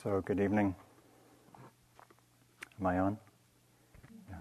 [0.00, 0.76] So, good evening.
[2.78, 3.18] Am I on?
[4.30, 4.36] Yeah.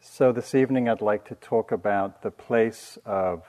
[0.00, 3.44] So, this evening I'd like to talk about the place of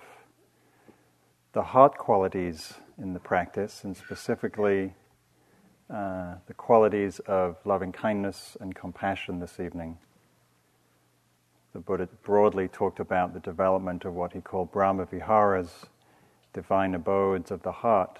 [1.53, 4.93] the heart qualities in the practice, and specifically
[5.89, 9.97] uh, the qualities of loving kindness and compassion this evening
[11.75, 15.83] the Buddha broadly talked about the development of what he called Brahma Viharas,
[16.53, 18.19] divine abodes of the heart,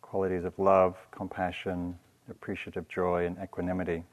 [0.00, 1.98] qualities of love, compassion,
[2.30, 4.04] appreciative joy, and equanimity.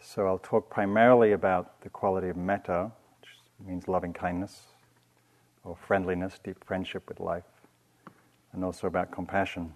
[0.00, 2.90] So I'll talk primarily about the quality of metta,
[3.20, 3.30] which
[3.64, 4.62] means loving kindness
[5.62, 7.44] or friendliness, deep friendship with life,
[8.52, 9.72] and also about compassion.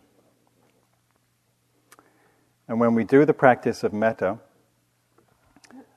[2.67, 4.41] And when we do the practice of metta,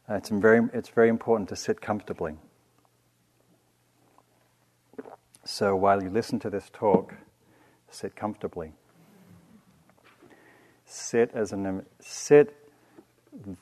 [0.10, 2.36] uh, it's, very, it's very important to sit comfortably.
[5.44, 7.16] So while you listen to this talk,
[7.90, 8.74] sit comfortably.
[10.86, 12.56] Sit as an sit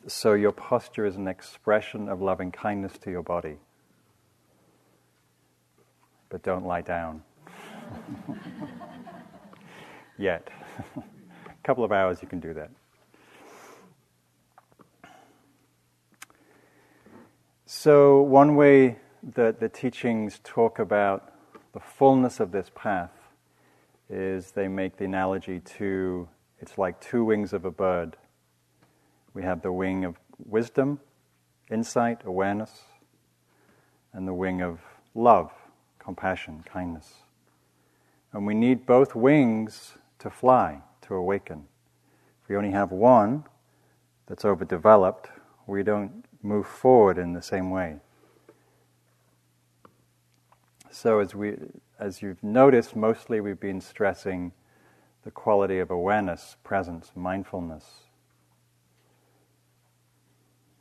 [0.07, 3.57] so your posture is an expression of loving kindness to your body.
[6.29, 7.23] But don't lie down.
[10.17, 10.47] Yet.
[10.95, 11.03] A
[11.63, 12.71] couple of hours you can do that.
[17.69, 21.33] So, one way that the teachings talk about
[21.73, 23.11] the fullness of this path
[24.09, 26.29] is they make the analogy to
[26.61, 28.15] it's like two wings of a bird.
[29.33, 31.01] We have the wing of wisdom,
[31.69, 32.83] insight, awareness,
[34.13, 34.79] and the wing of
[35.13, 35.51] love,
[35.99, 37.15] compassion, kindness.
[38.31, 41.65] And we need both wings to fly, to awaken.
[42.41, 43.43] If we only have one
[44.25, 45.27] that's overdeveloped,
[45.65, 47.97] we don't move forward in the same way.
[50.89, 51.55] So as we
[51.99, 54.51] as you've noticed, mostly we've been stressing
[55.23, 57.85] the quality of awareness, presence, mindfulness.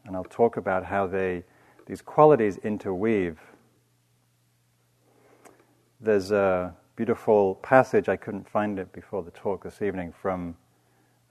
[0.04, 1.44] And I'll talk about how they
[1.86, 3.38] these qualities interweave.
[6.00, 10.56] There's a beautiful passage, I couldn't find it before the talk this evening, from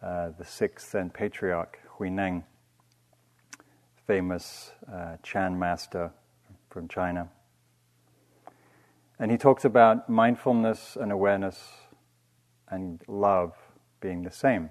[0.02, 2.44] uh, the sixth Zen patriarch, Huineng
[4.06, 6.12] famous uh, Chan master
[6.70, 7.30] from China.
[9.18, 11.72] And he talks about mindfulness and awareness
[12.68, 13.54] and love
[14.02, 14.70] being the same.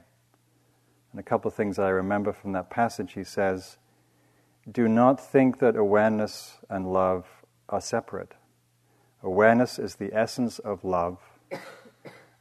[1.13, 3.79] And a couple of things I remember from that passage he says,
[4.71, 7.27] Do not think that awareness and love
[7.69, 8.33] are separate.
[9.23, 11.19] Awareness is the essence of love,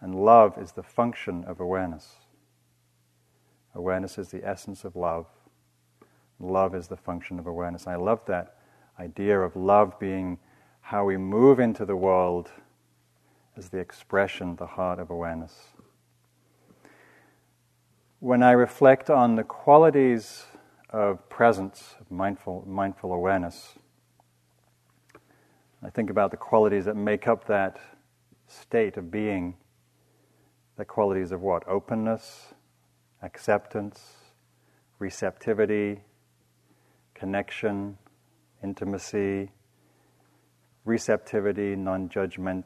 [0.01, 2.17] and love is the function of awareness.
[3.73, 5.27] Awareness is the essence of love,
[6.43, 7.87] Love is the function of awareness.
[7.87, 8.57] I love that
[8.99, 10.39] idea of love being
[10.81, 12.51] how we move into the world
[13.55, 15.69] as the expression, the heart of awareness.
[18.19, 20.45] When I reflect on the qualities
[20.89, 23.75] of presence, of mindful, mindful awareness,
[25.81, 27.79] I think about the qualities that make up that
[28.47, 29.55] state of being.
[30.75, 31.65] The qualities of what?
[31.67, 32.53] Openness,
[33.21, 34.01] acceptance,
[34.99, 36.01] receptivity,
[37.23, 37.97] connection,
[38.61, 39.49] intimacy,
[40.83, 42.65] receptivity, non-judgment,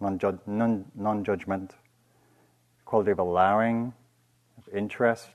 [0.00, 1.76] non judgment,
[2.84, 3.92] quality of allowing,
[4.56, 5.30] of interest,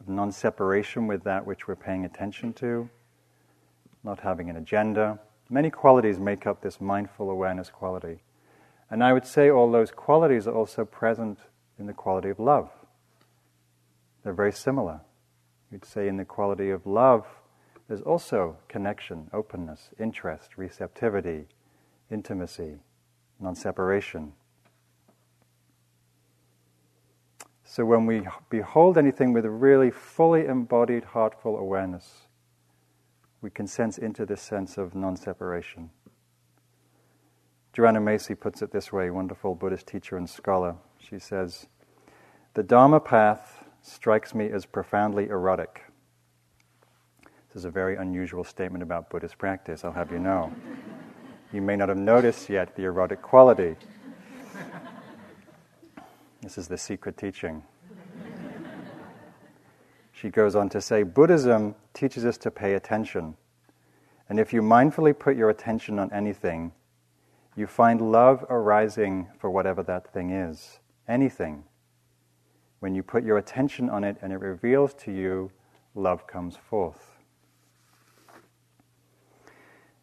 [0.00, 2.90] of non-separation with that which we're paying attention to,
[4.04, 5.18] not having an agenda.
[5.48, 8.18] Many qualities make up this mindful awareness quality.
[8.90, 11.38] And I would say all those qualities are also present
[11.78, 12.68] in the quality of love.
[14.22, 15.00] They're very similar.
[15.70, 17.26] You'd say in the quality of love,
[17.88, 21.46] there's also connection, openness, interest, receptivity,
[22.10, 22.76] intimacy,
[23.40, 24.32] non separation.
[27.64, 32.26] So when we behold anything with a really fully embodied heartful awareness,
[33.40, 35.90] we can sense into this sense of non separation.
[37.72, 40.76] Joanna Macy puts it this way, wonderful Buddhist teacher and scholar.
[40.98, 41.66] She says,
[42.54, 43.55] The Dharma path
[43.86, 45.82] strikes me as profoundly erotic.
[47.48, 50.52] This is a very unusual statement about Buddhist practice, I'll have you know.
[51.52, 53.76] you may not have noticed yet the erotic quality.
[56.42, 57.62] This is the secret teaching.
[60.12, 63.36] She goes on to say Buddhism teaches us to pay attention.
[64.28, 66.72] And if you mindfully put your attention on anything,
[67.54, 70.80] you find love arising for whatever that thing is.
[71.06, 71.64] Anything.
[72.80, 75.50] When you put your attention on it and it reveals to you,
[75.94, 77.16] love comes forth.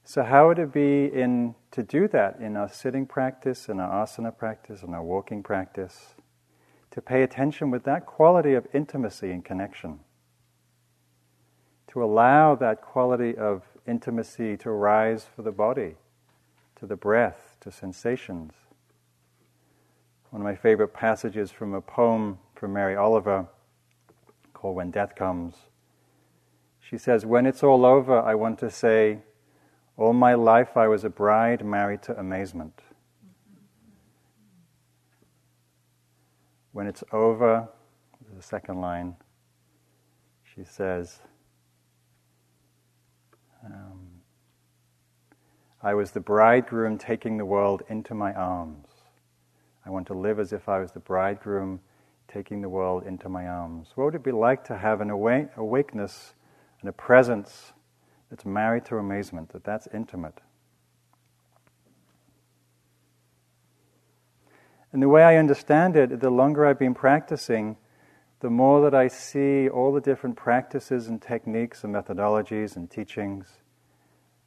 [0.03, 4.05] So, how would it be in to do that in our sitting practice, in our
[4.05, 6.15] asana practice, in our walking practice?
[6.91, 10.01] To pay attention with that quality of intimacy and connection.
[11.87, 15.95] To allow that quality of intimacy to rise for the body,
[16.75, 18.53] to the breath, to sensations.
[20.31, 23.45] One of my favorite passages from a poem from Mary Oliver
[24.53, 25.53] called When Death Comes.
[26.79, 29.17] She says, When it's all over, I want to say,
[29.97, 32.79] All my life I was a bride married to amazement.
[36.71, 37.67] When it's over,
[38.33, 39.17] the second line,
[40.55, 41.19] she says,
[43.65, 44.07] um,
[45.81, 48.87] I was the bridegroom taking the world into my arms.
[49.85, 51.81] I want to live as if I was the bridegroom
[52.33, 53.89] taking the world into my arms.
[53.95, 56.33] What would it be like to have an awake, awakeness
[56.81, 57.73] and a presence
[58.29, 60.41] that's married to amazement, that that's intimate?
[64.91, 67.77] And the way I understand it, the longer I've been practicing,
[68.41, 73.47] the more that I see all the different practices and techniques and methodologies and teachings,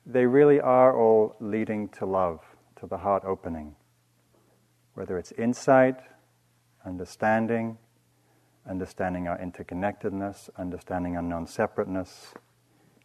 [0.04, 2.40] they really are all leading to love,
[2.80, 3.74] to the heart opening.
[4.94, 5.96] Whether it's insight,
[6.86, 7.76] understanding,
[8.68, 12.32] understanding our interconnectedness, understanding our non separateness,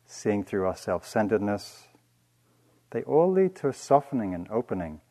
[0.06, 1.88] seeing through our self centeredness,
[2.92, 5.02] they all lead to a softening and opening,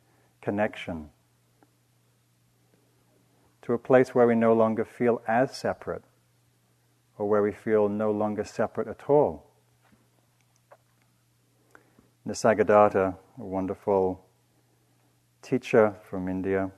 [0.41, 1.11] connection,
[3.63, 6.05] to a place where we no longer feel as separate,
[7.19, 9.47] or where we feel no longer separate at all.
[12.27, 14.25] Nisargadatta, a wonderful
[15.43, 16.71] teacher from India,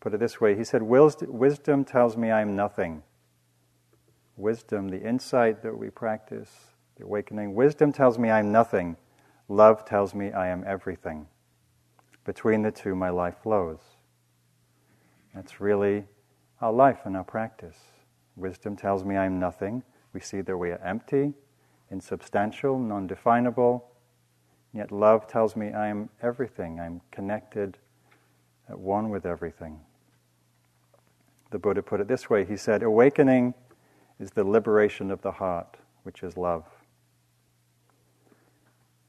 [0.00, 0.56] put it this way.
[0.56, 3.02] He said, Wisdom tells me I'm nothing.
[4.36, 6.50] Wisdom, the insight that we practice,
[6.96, 8.96] the awakening, wisdom tells me I'm nothing.
[9.48, 11.26] Love tells me I am everything.
[12.24, 13.80] Between the two, my life flows.
[15.34, 16.04] That's really
[16.60, 17.76] our life and our practice.
[18.36, 19.82] Wisdom tells me I'm nothing.
[20.12, 21.34] We see that we are empty,
[21.90, 23.86] insubstantial, non definable.
[24.72, 27.76] Yet love tells me I am everything, I'm connected,
[28.68, 29.80] at one with everything.
[31.50, 33.54] The Buddha put it this way He said, Awakening
[34.18, 36.64] is the liberation of the heart, which is love.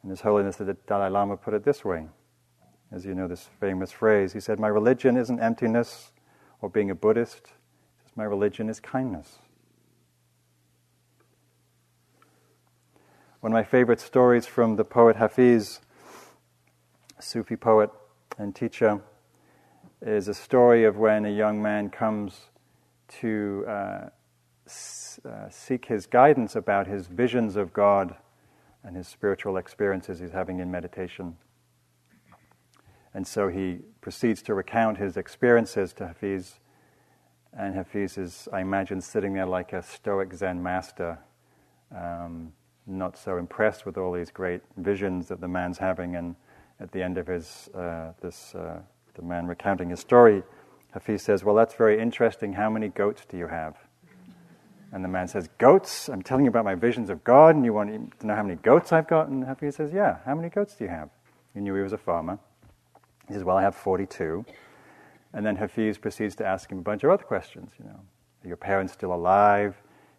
[0.01, 2.07] And His Holiness the Dalai Lama put it this way.
[2.91, 6.11] As you know, this famous phrase, he said, My religion isn't emptiness
[6.61, 7.47] or being a Buddhist,
[8.15, 9.39] my religion is kindness.
[13.39, 15.79] One of my favorite stories from the poet Hafiz,
[17.19, 17.89] Sufi poet
[18.37, 19.01] and teacher,
[20.01, 22.49] is a story of when a young man comes
[23.19, 24.09] to uh,
[24.65, 28.15] s- uh, seek his guidance about his visions of God
[28.83, 31.37] and his spiritual experiences he's having in meditation.
[33.13, 36.59] And so he proceeds to recount his experiences to Hafiz.
[37.53, 41.19] And Hafiz is, I imagine, sitting there like a stoic Zen master,
[41.95, 42.53] um,
[42.87, 46.15] not so impressed with all these great visions that the man's having.
[46.15, 46.35] And
[46.79, 48.79] at the end of his, uh, this, uh,
[49.15, 50.43] the man recounting his story,
[50.91, 52.53] Hafiz says, Well, that's very interesting.
[52.53, 53.77] How many goats do you have?
[54.91, 56.09] And the man says, Goats?
[56.09, 58.55] I'm telling you about my visions of God, and you want to know how many
[58.55, 59.27] goats I've got?
[59.27, 61.09] And Hafiz says, Yeah, how many goats do you have?
[61.53, 62.39] He knew he was a farmer.
[63.27, 64.45] He says, Well, I have 42.
[65.33, 67.71] And then Hafiz proceeds to ask him a bunch of other questions.
[67.79, 67.99] You know,
[68.43, 69.75] are your parents still alive?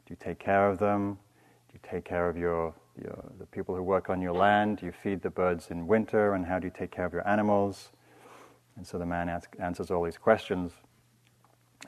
[0.07, 1.19] Do you take care of them?
[1.69, 4.79] Do you take care of your, your, the people who work on your land?
[4.79, 6.33] Do you feed the birds in winter?
[6.35, 7.91] And how do you take care of your animals?
[8.77, 10.73] And so the man ask, answers all these questions.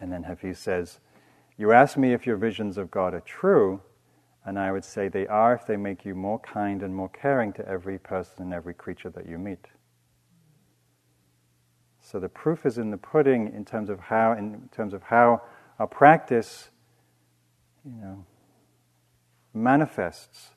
[0.01, 1.01] And then Hafiz says,
[1.57, 3.81] You ask me if your visions of God are true,
[4.45, 7.53] and I would say they are if they make you more kind and more caring
[7.55, 9.67] to every person and every creature that you meet.
[12.01, 15.41] So the proof is in the pudding in terms of how, in terms of how
[15.79, 16.69] our practice,
[17.85, 18.27] you know,
[19.55, 20.51] manifests,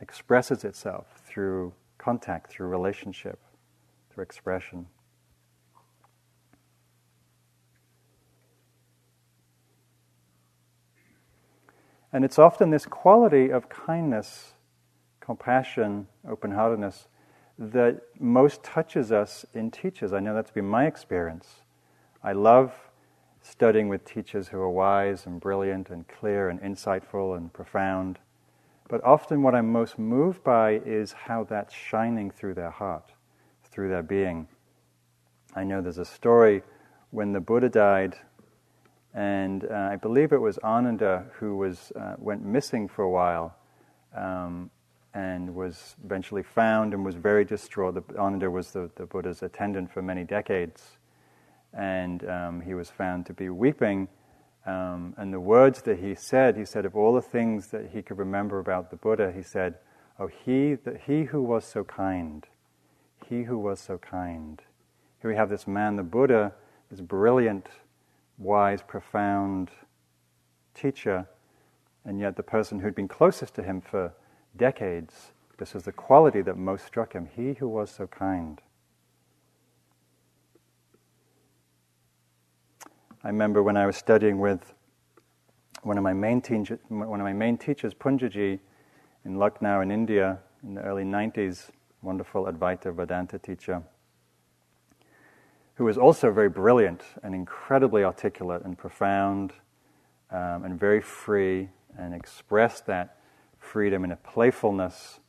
[0.00, 3.38] expresses itself through contact, through relationship,
[4.20, 4.86] through expression.
[12.12, 14.54] And it's often this quality of kindness,
[15.20, 17.06] compassion, open heartedness
[17.58, 20.12] that most touches us in teachers.
[20.12, 21.62] I know that's been my experience.
[22.22, 22.72] I love
[23.42, 28.18] studying with teachers who are wise and brilliant and clear and insightful and profound.
[28.88, 33.12] But often, what I'm most moved by is how that's shining through their heart,
[33.80, 34.46] through their being.
[35.56, 36.62] I know there's a story
[37.12, 38.14] when the Buddha died,
[39.14, 43.56] and uh, I believe it was Ananda who was, uh, went missing for a while.
[44.14, 44.70] Um,
[45.14, 47.94] and was eventually found and was very distraught.
[47.94, 50.98] The, Ananda was the, the Buddha's attendant for many decades,
[51.72, 54.08] and um, he was found to be weeping.
[54.66, 58.02] Um, and the words that he said, he said, of all the things that he
[58.02, 59.76] could remember about the Buddha, he said,
[60.18, 62.46] Oh, he, the, he who was so kind,
[63.30, 64.60] he who was so kind.
[65.22, 66.52] Here we have this man, the Buddha,
[66.90, 67.68] this brilliant,
[68.38, 69.70] wise, profound
[70.74, 71.28] teacher,
[72.04, 74.12] and yet the person who'd been closest to him for
[74.56, 77.28] decades, this was the quality that most struck him.
[77.36, 78.60] He who was so kind.
[83.22, 84.74] I remember when I was studying with
[85.82, 86.42] one of my main,
[86.88, 88.58] one of my main teachers, Punjaji,
[89.24, 91.70] in Lucknow in India in the early 90s,
[92.02, 93.82] wonderful Advaita Vedanta teacher,
[95.74, 99.52] who was also very brilliant and incredibly articulate and profound
[100.30, 103.16] um, and very free and expressed that
[103.58, 105.20] freedom in a playfulness.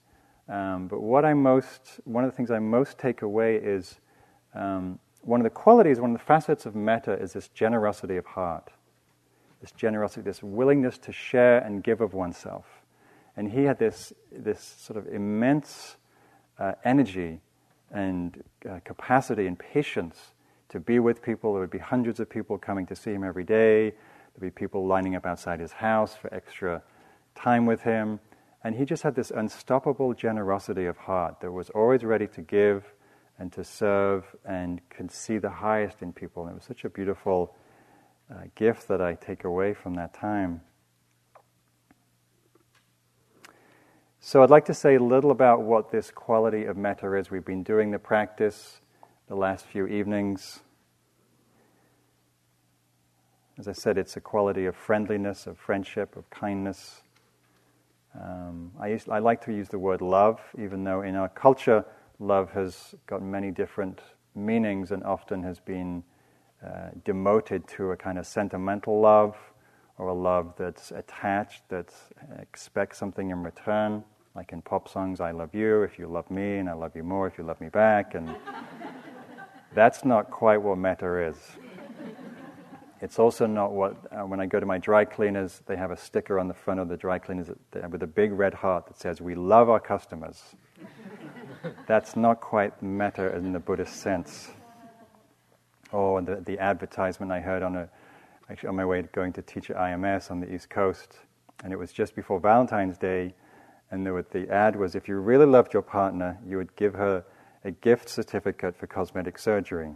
[0.47, 3.99] Um, but what I most, one of the things I most take away is
[4.53, 8.25] um, one of the qualities, one of the facets of metta is this generosity of
[8.25, 8.71] heart.
[9.61, 12.65] This generosity, this willingness to share and give of oneself.
[13.37, 15.97] And he had this, this sort of immense
[16.61, 17.39] uh, energy
[17.91, 20.33] and uh, capacity and patience
[20.69, 21.53] to be with people.
[21.53, 23.89] There would be hundreds of people coming to see him every day.
[23.89, 26.83] There'd be people lining up outside his house for extra
[27.35, 28.19] time with him.
[28.63, 32.93] And he just had this unstoppable generosity of heart that was always ready to give
[33.39, 36.43] and to serve and could see the highest in people.
[36.43, 37.55] And it was such a beautiful
[38.31, 40.61] uh, gift that I take away from that time.
[44.23, 47.31] So, I'd like to say a little about what this quality of metta is.
[47.31, 48.79] We've been doing the practice
[49.27, 50.59] the last few evenings.
[53.57, 57.01] As I said, it's a quality of friendliness, of friendship, of kindness.
[58.13, 61.83] Um, I, used, I like to use the word love, even though in our culture,
[62.19, 64.01] love has got many different
[64.35, 66.03] meanings and often has been
[66.63, 69.35] uh, demoted to a kind of sentimental love
[69.97, 71.91] or a love that's attached, that
[72.39, 74.03] expects something in return.
[74.33, 77.03] Like in pop songs, I love you if you love me, and I love you
[77.03, 78.15] more if you love me back.
[78.15, 78.33] And
[79.73, 81.37] that's not quite what metta is.
[83.01, 85.97] It's also not what, uh, when I go to my dry cleaners, they have a
[85.97, 87.49] sticker on the front of the dry cleaners
[87.89, 90.55] with a big red heart that says, We love our customers.
[91.87, 94.51] That's not quite metta in the Buddhist sense.
[95.91, 97.89] Or the, the advertisement I heard on, a,
[98.49, 101.17] actually on my way going to teach at IMS on the East Coast,
[101.63, 103.33] and it was just before Valentine's Day,
[103.91, 107.25] and the, the ad was if you really loved your partner, you would give her
[107.63, 109.93] a gift certificate for cosmetic surgery.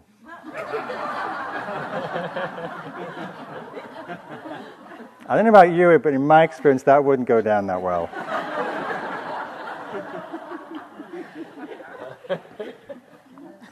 [5.27, 8.09] I don't know about you, but in my experience, that wouldn't go down that well.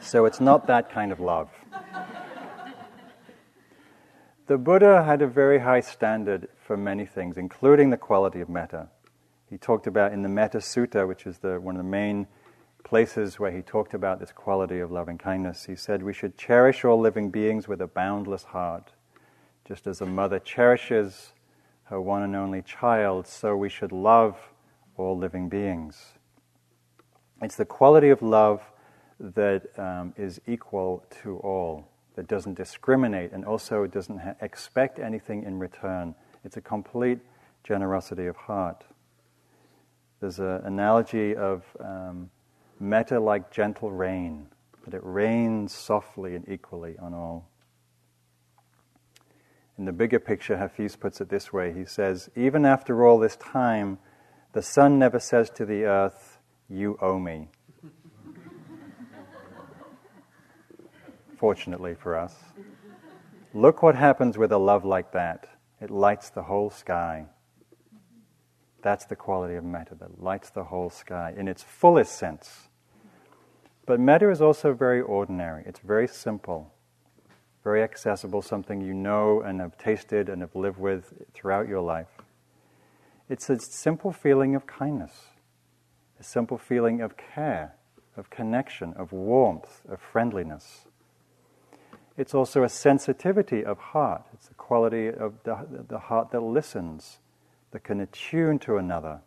[0.01, 1.49] so it's not that kind of love.
[4.47, 8.87] The Buddha had a very high standard for many things, including the quality of metta.
[9.53, 12.25] He talked about in the Metta Sutta, which is the, one of the main
[12.83, 15.65] places where he talked about this quality of loving kindness.
[15.65, 18.93] He said, We should cherish all living beings with a boundless heart.
[19.63, 21.33] Just as a mother cherishes
[21.83, 24.39] her one and only child, so we should love
[24.97, 26.13] all living beings.
[27.39, 28.63] It's the quality of love
[29.19, 35.43] that um, is equal to all, that doesn't discriminate and also doesn't ha- expect anything
[35.43, 36.15] in return.
[36.43, 37.19] It's a complete
[37.63, 38.83] generosity of heart.
[40.23, 42.29] There's an analogy of um,
[42.79, 44.47] metta like gentle rain,
[44.85, 47.49] that it rains softly and equally on all.
[49.77, 53.35] In the bigger picture, Hafiz puts it this way He says, Even after all this
[53.35, 53.97] time,
[54.53, 56.39] the sun never says to the earth,
[56.69, 57.49] You owe me.
[61.35, 62.33] Fortunately for us.
[63.53, 65.49] Look what happens with a love like that.
[65.81, 67.25] It lights the whole sky.
[68.83, 72.67] That's the quality of metta that lights the whole sky in its fullest sense.
[73.87, 76.73] But metta is also very ordinary, it's very simple
[77.63, 82.21] very accessible, something you know and have tasted and have lived with throughout your life.
[83.29, 85.27] It's a simple feeling of kindness,
[86.19, 87.75] a simple feeling of care,
[88.17, 90.85] of connection, of warmth, of friendliness.
[92.17, 94.23] It's also a sensitivity of heart.
[94.33, 97.19] It's the quality of the, the heart that listens,
[97.73, 99.19] that can attune to another.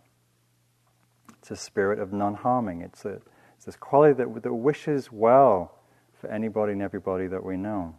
[1.39, 2.81] It's a spirit of non harming.
[2.81, 5.79] It's, it's this quality that, that wishes well
[6.21, 7.97] for anybody and everybody that we know.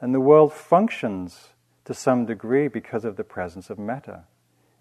[0.00, 1.54] And the world functions
[1.86, 4.24] to some degree because of the presence of metta.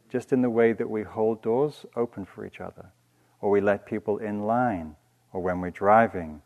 [0.10, 2.92] just in the way that we hold doors open for each other,
[3.42, 4.96] or we let people in line,
[5.32, 6.42] or when we're driving.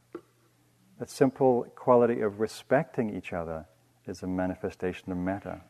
[1.00, 3.66] That simple quality of respecting each other
[4.06, 5.62] is a manifestation of metta.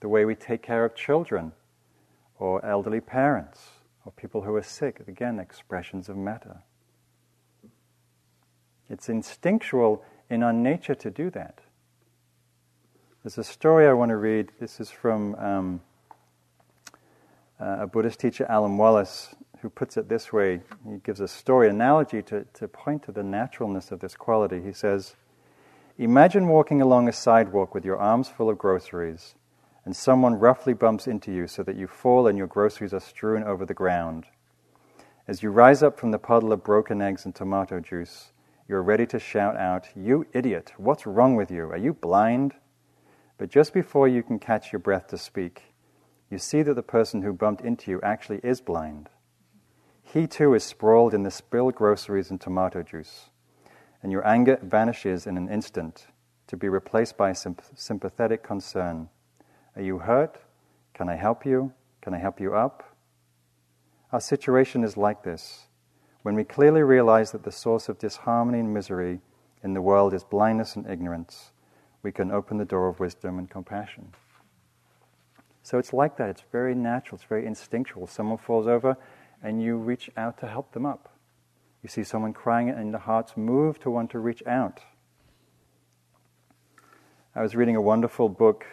[0.00, 1.52] The way we take care of children,
[2.38, 3.68] or elderly parents,
[4.04, 6.62] or people who are sick, again, expressions of metta.
[8.88, 11.60] It's instinctual in our nature to do that.
[13.22, 14.50] There's a story I want to read.
[14.58, 15.80] This is from um,
[17.60, 20.62] uh, a Buddhist teacher, Alan Wallace, who puts it this way.
[20.88, 24.62] He gives a story analogy to, to point to the naturalness of this quality.
[24.62, 25.16] He says,
[25.98, 29.34] Imagine walking along a sidewalk with your arms full of groceries,
[29.84, 33.42] and someone roughly bumps into you so that you fall and your groceries are strewn
[33.42, 34.26] over the ground.
[35.26, 38.32] As you rise up from the puddle of broken eggs and tomato juice,
[38.68, 41.70] you are ready to shout out, You idiot, what's wrong with you?
[41.70, 42.54] Are you blind?
[43.38, 45.74] But just before you can catch your breath to speak,
[46.30, 49.08] you see that the person who bumped into you actually is blind.
[50.02, 53.30] He too is sprawled in the spilled groceries and tomato juice,
[54.02, 56.06] and your anger vanishes in an instant
[56.46, 59.08] to be replaced by sympathetic concern.
[59.80, 60.36] Are you hurt?
[60.92, 61.72] Can I help you?
[62.02, 62.94] Can I help you up?
[64.12, 65.68] Our situation is like this.
[66.22, 69.20] When we clearly realize that the source of disharmony and misery
[69.64, 71.52] in the world is blindness and ignorance,
[72.02, 74.12] we can open the door of wisdom and compassion.
[75.62, 76.28] So it's like that.
[76.28, 77.16] It's very natural.
[77.16, 78.06] It's very instinctual.
[78.06, 78.98] Someone falls over,
[79.42, 81.16] and you reach out to help them up.
[81.82, 84.80] You see someone crying, and the heart's move to want to reach out.
[87.34, 88.66] I was reading a wonderful book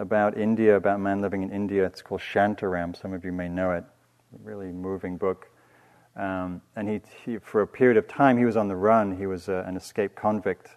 [0.00, 1.84] about India, about a man living in India.
[1.84, 3.00] It's called Shantaram.
[3.00, 3.84] Some of you may know it.
[3.84, 5.50] A really moving book.
[6.16, 9.16] Um, and he, he, for a period of time, he was on the run.
[9.16, 10.76] He was uh, an escaped convict,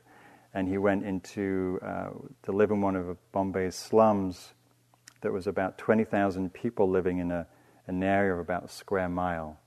[0.53, 2.09] and he went into uh,
[2.43, 4.53] to live in one of Bombay's slums
[5.23, 7.47] there was about 20,000 people living in a,
[7.87, 9.57] an area of about a square mile.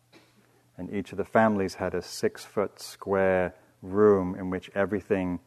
[0.76, 5.40] And each of the families had a six foot square room in which everything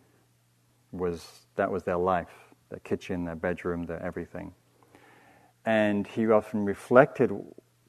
[0.92, 4.54] was, that was their life their kitchen, their bedroom, their everything.
[5.66, 7.32] And he often reflected,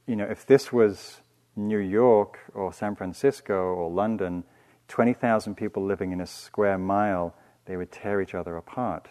[0.07, 1.21] you know, if this was
[1.57, 4.45] New York or San Francisco or London,
[4.88, 7.35] 20,000 people living in a square mile,
[7.66, 9.09] they would tear each other apart.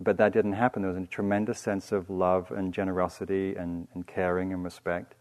[0.00, 0.82] But that didn't happen.
[0.82, 5.14] There was a tremendous sense of love and generosity and, and caring and respect.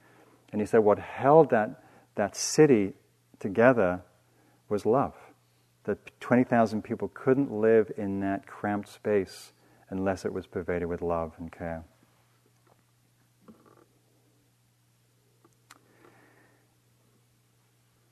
[0.51, 1.83] And he said what held that,
[2.15, 2.93] that city
[3.39, 4.01] together
[4.69, 5.15] was love.
[5.85, 9.51] That 20,000 people couldn't live in that cramped space
[9.89, 11.83] unless it was pervaded with love and care.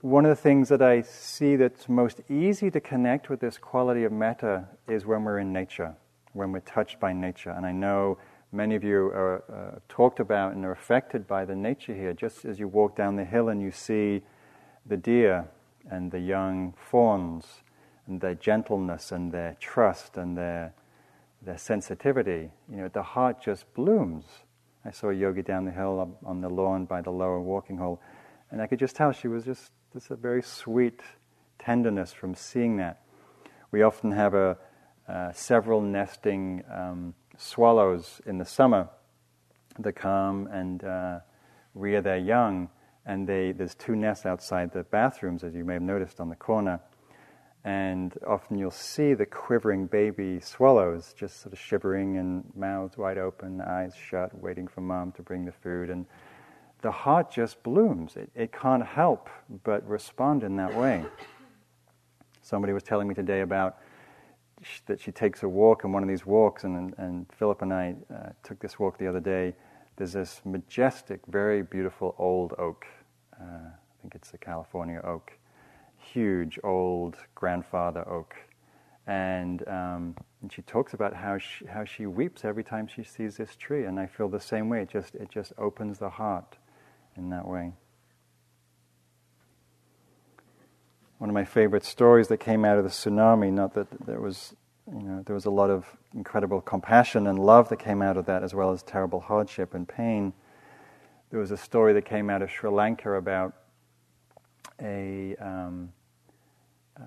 [0.01, 4.03] One of the things that I see that's most easy to connect with this quality
[4.03, 5.95] of metta is when we're in nature
[6.33, 7.51] when we're touched by nature.
[7.51, 8.17] And I know
[8.51, 12.13] many of you are uh, talked about and are affected by the nature here.
[12.13, 14.21] Just as you walk down the hill and you see
[14.85, 15.47] the deer
[15.89, 17.63] and the young fawns
[18.07, 20.73] and their gentleness and their trust and their
[21.41, 24.25] their sensitivity, you know, the heart just blooms.
[24.85, 28.01] I saw a yogi down the hill on the lawn by the lower walking hole,
[28.51, 31.01] and I could just tell she was just, just a very sweet
[31.59, 33.01] tenderness from seeing that.
[33.71, 34.57] We often have a,
[35.07, 38.89] uh, several nesting um, swallows in the summer
[39.79, 41.19] that come and uh,
[41.73, 42.69] rear their young.
[43.05, 46.35] And they, there's two nests outside the bathrooms, as you may have noticed on the
[46.35, 46.79] corner.
[47.63, 53.17] And often you'll see the quivering baby swallows just sort of shivering and mouths wide
[53.17, 55.89] open, eyes shut, waiting for mom to bring the food.
[55.89, 56.05] And
[56.81, 58.15] the heart just blooms.
[58.15, 59.29] It, it can't help
[59.63, 61.05] but respond in that way.
[62.41, 63.77] Somebody was telling me today about
[64.85, 67.95] that she takes a walk and one of these walks, and, and Philip and I
[68.13, 69.55] uh, took this walk the other day.
[69.97, 72.85] There's this majestic, very beautiful old oak.
[73.39, 75.33] Uh, I think it's a California oak.
[75.97, 78.35] Huge, old grandfather oak.
[79.07, 83.37] And, um, and she talks about how she, how she weeps every time she sees
[83.37, 83.85] this tree.
[83.85, 84.81] And I feel the same way.
[84.83, 86.57] It just, it just opens the heart
[87.17, 87.73] in that way.
[91.21, 93.53] one of my favorite stories that came out of the tsunami.
[93.53, 94.55] Not that there was,
[94.93, 98.25] you know, there was a lot of incredible compassion and love that came out of
[98.25, 100.33] that, as well as terrible hardship and pain.
[101.29, 103.53] There was a story that came out of Sri Lanka about
[104.81, 105.93] a um,
[106.99, 107.03] uh,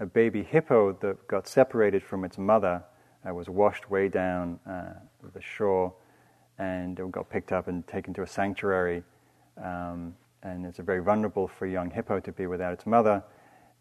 [0.00, 2.82] a baby hippo that got separated from its mother,
[3.26, 4.92] uh, was washed way down uh,
[5.32, 5.92] the shore,
[6.58, 9.02] and it got picked up and taken to a sanctuary.
[9.62, 13.22] Um, and it's very vulnerable for a young hippo to be without its mother.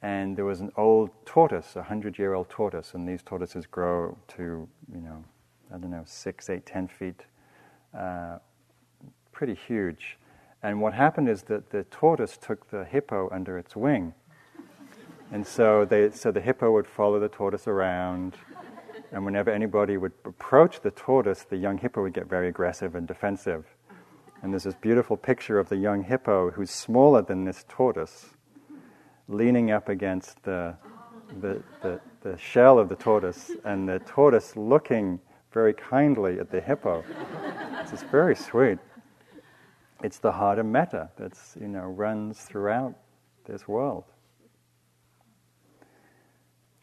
[0.02, 5.02] And there was an old tortoise, a hundred-year-old tortoise, and these tortoises grow to, you
[5.02, 5.24] know,
[5.74, 7.26] I don't know, six, eight, ten feet
[7.98, 8.38] uh,
[9.32, 10.18] pretty huge.
[10.62, 14.14] And what happened is that the tortoise took the hippo under its wing.
[15.32, 18.36] And so, they, so the hippo would follow the tortoise around.
[19.12, 23.08] And whenever anybody would approach the tortoise, the young hippo would get very aggressive and
[23.08, 23.66] defensive.
[24.42, 28.35] And there's this beautiful picture of the young hippo who's smaller than this tortoise,
[29.28, 30.76] leaning up against the,
[31.42, 35.20] the, the, the shell of the tortoise, and the tortoise looking
[35.52, 37.04] very kindly at the hippo.
[37.92, 38.78] It's very sweet.
[40.04, 42.94] It's the heart of metta that's you know runs throughout
[43.46, 44.04] this world.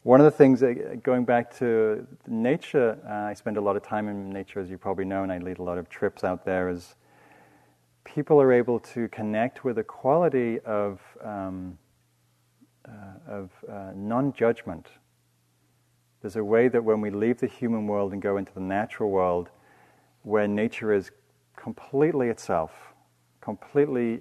[0.04, 0.64] One of the things,
[1.02, 4.78] going back to nature, uh, I spend a lot of time in nature, as you
[4.78, 6.70] probably know, and I lead a lot of trips out there.
[6.70, 6.96] Is
[8.04, 11.78] people are able to connect with a quality of um,
[12.88, 14.88] uh, of uh, non-judgment.
[16.20, 19.10] There's a way that when we leave the human world and go into the natural
[19.10, 19.50] world,
[20.22, 21.10] where nature is
[21.56, 22.70] completely itself,
[23.40, 24.20] completely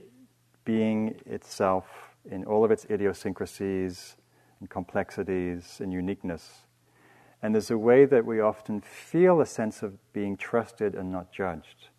[0.66, 1.86] being itself
[2.30, 4.16] in all of its idiosyncrasies
[4.60, 6.66] and complexities and uniqueness.
[7.42, 11.32] And there's a way that we often feel a sense of being trusted and not
[11.32, 11.90] judged.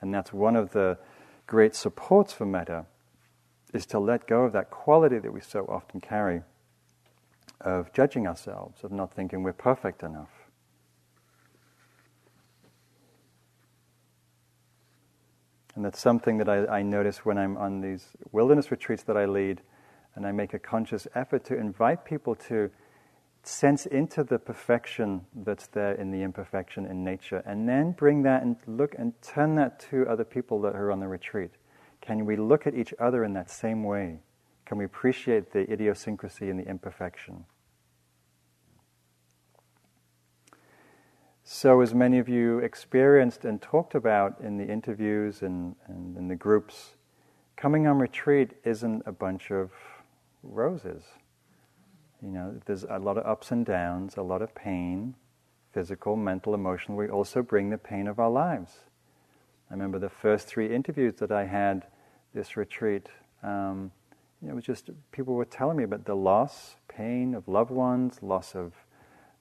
[0.00, 0.98] And that's one of the
[1.46, 2.84] great supports for metta,
[3.72, 6.42] is to let go of that quality that we so often carry
[7.60, 10.30] of judging ourselves, of not thinking we're perfect enough.
[15.74, 19.26] And that's something that I, I notice when I'm on these wilderness retreats that I
[19.26, 19.60] lead
[20.14, 22.70] and I make a conscious effort to invite people to
[23.44, 28.42] sense into the perfection that's there in the imperfection in nature, and then bring that
[28.42, 31.52] and look and turn that to other people that are on the retreat.
[32.00, 34.20] Can we look at each other in that same way?
[34.64, 37.44] Can we appreciate the idiosyncrasy and the imperfection?
[41.44, 46.28] So, as many of you experienced and talked about in the interviews and, and in
[46.28, 46.96] the groups,
[47.56, 49.70] coming on retreat isn't a bunch of
[50.42, 51.04] roses.
[52.20, 55.14] You know, there's a lot of ups and downs, a lot of pain,
[55.72, 56.98] physical, mental, emotional.
[56.98, 58.80] We also bring the pain of our lives.
[59.70, 61.86] I remember the first three interviews that I had
[62.34, 63.08] this retreat.
[63.42, 63.92] Um,
[64.46, 68.54] it was just people were telling me about the loss, pain of loved ones, loss
[68.54, 68.72] of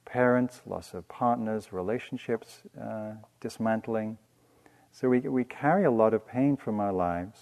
[0.05, 4.17] parents, loss of partners, relationships uh, dismantling.
[4.91, 7.39] So we, we carry a lot of pain from our lives.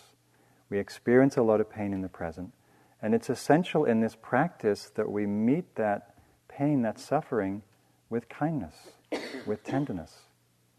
[0.69, 2.51] We experience a lot of pain in the present.
[3.01, 6.15] And it's essential in this practice that we meet that
[6.47, 7.61] pain, that suffering,
[8.09, 8.75] with kindness,
[9.45, 10.13] with tenderness,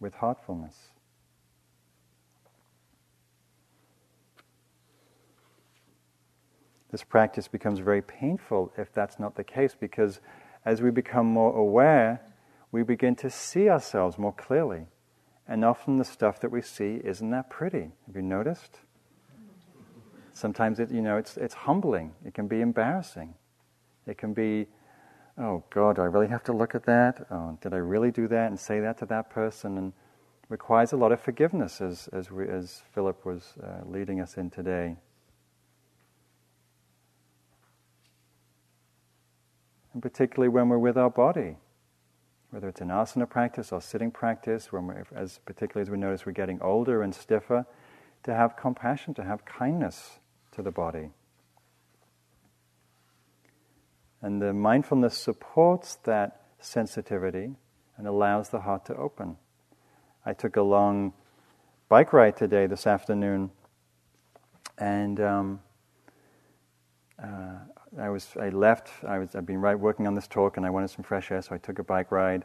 [0.00, 0.90] with heartfulness.
[6.90, 10.20] This practice becomes very painful if that's not the case because
[10.64, 12.20] as we become more aware,
[12.72, 14.86] we begin to see ourselves more clearly.
[15.48, 17.90] And often the stuff that we see isn't that pretty.
[18.06, 18.80] Have you noticed?
[20.32, 22.12] Sometimes it, you know, it's, it's humbling.
[22.24, 23.34] It can be embarrassing.
[24.06, 24.66] It can be,
[25.38, 27.26] oh God, do I really have to look at that?
[27.30, 29.78] Oh, did I really do that and say that to that person?
[29.78, 29.92] And
[30.48, 34.50] requires a lot of forgiveness, as, as, we, as Philip was uh, leading us in
[34.50, 34.96] today.
[39.96, 41.56] And particularly when we're with our body,
[42.50, 46.26] whether it's an asana practice or sitting practice, when we're, as particularly as we notice
[46.26, 47.64] we're getting older and stiffer,
[48.24, 50.18] to have compassion, to have kindness
[50.52, 51.12] to the body.
[54.20, 57.52] And the mindfulness supports that sensitivity
[57.96, 59.38] and allows the heart to open.
[60.26, 61.14] I took a long
[61.88, 63.50] bike ride today, this afternoon,
[64.76, 65.60] and um,
[67.18, 67.60] uh,
[67.98, 68.90] I was I left.
[69.06, 71.42] I was I've been right working on this talk, and I wanted some fresh air,
[71.42, 72.44] so I took a bike ride.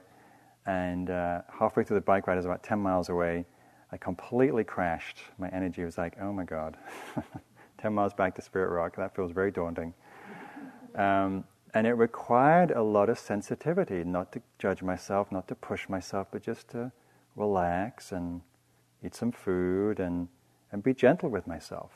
[0.65, 3.45] And uh, halfway through the bike ride, I was about ten miles away.
[3.91, 5.17] I completely crashed.
[5.37, 6.77] My energy was like, oh my god.
[7.81, 8.95] 10 miles back to Spirit Rock.
[8.95, 9.93] That feels very daunting.
[10.95, 15.89] Um, and it required a lot of sensitivity, not to judge myself, not to push
[15.89, 16.91] myself, but just to
[17.35, 18.41] relax and
[19.03, 20.27] eat some food and,
[20.71, 21.91] and be gentle with myself.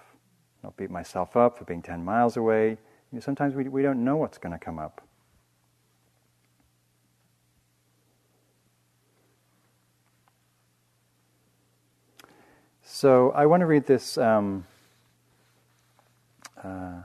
[0.63, 2.77] Not beat myself up for being 10 miles away.
[3.21, 5.01] Sometimes we, we don't know what's going to come up.
[12.83, 14.17] So I want to read this.
[14.17, 14.65] Um,
[16.63, 17.01] uh,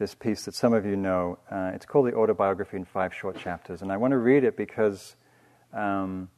[0.00, 1.38] this piece that some of you know.
[1.50, 3.82] Uh, it's called The Autobiography in Five Short Chapters.
[3.82, 5.14] And I want to read it because,
[5.74, 6.30] um,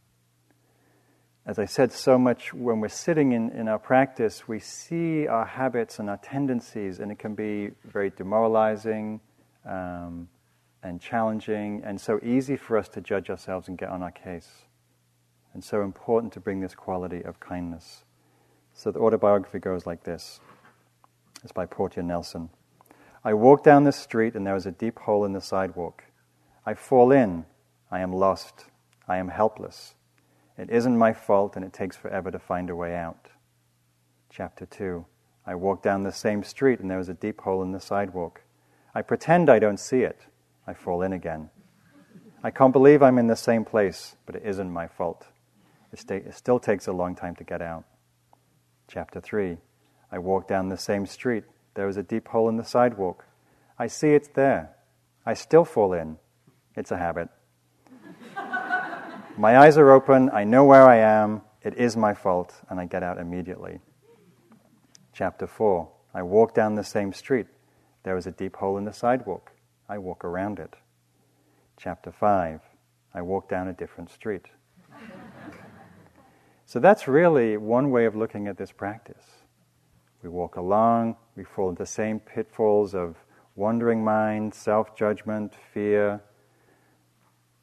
[1.45, 5.45] as I said, so much when we're sitting in, in our practice, we see our
[5.45, 9.21] habits and our tendencies, and it can be very demoralizing
[9.67, 10.29] um,
[10.85, 14.51] and challenging, and so easy for us to judge ourselves and get on our case.
[15.53, 18.05] And so important to bring this quality of kindness.
[18.73, 20.41] So the autobiography goes like this.
[21.43, 22.51] It's by Portia Nelson.
[23.25, 26.05] I walk down the street and there is a deep hole in the sidewalk.
[26.65, 27.45] I fall in.
[27.91, 28.67] I am lost.
[29.07, 29.95] I am helpless.
[30.59, 33.29] It isn't my fault and it takes forever to find a way out.
[34.31, 35.05] Chapter 2.
[35.47, 38.43] I walk down the same street and there is a deep hole in the sidewalk.
[38.95, 40.21] I pretend I don't see it.
[40.67, 41.51] I fall in again.
[42.45, 45.27] I can't believe I'm in the same place, but it isn't my fault.
[45.93, 47.85] It, st- it still takes a long time to get out.
[48.89, 49.57] Chapter 3
[50.11, 51.45] I walk down the same street.
[51.75, 53.25] There is a deep hole in the sidewalk.
[53.79, 54.77] I see it's there.
[55.25, 56.19] I still fall in.
[56.77, 57.29] It's a habit.
[59.37, 60.31] My eyes are open.
[60.31, 61.43] I know where I am.
[61.63, 63.81] It is my fault, and I get out immediately.
[65.13, 67.47] Chapter 4 I walk down the same street.
[68.03, 69.53] There is a deep hole in the sidewalk.
[69.89, 70.75] I walk around it.
[71.77, 72.61] Chapter 5
[73.15, 74.47] I walk down a different street.
[76.67, 79.25] so that's really one way of looking at this practice.
[80.23, 83.17] We walk along, we fall into the same pitfalls of
[83.57, 86.23] wandering mind, self judgment, fear.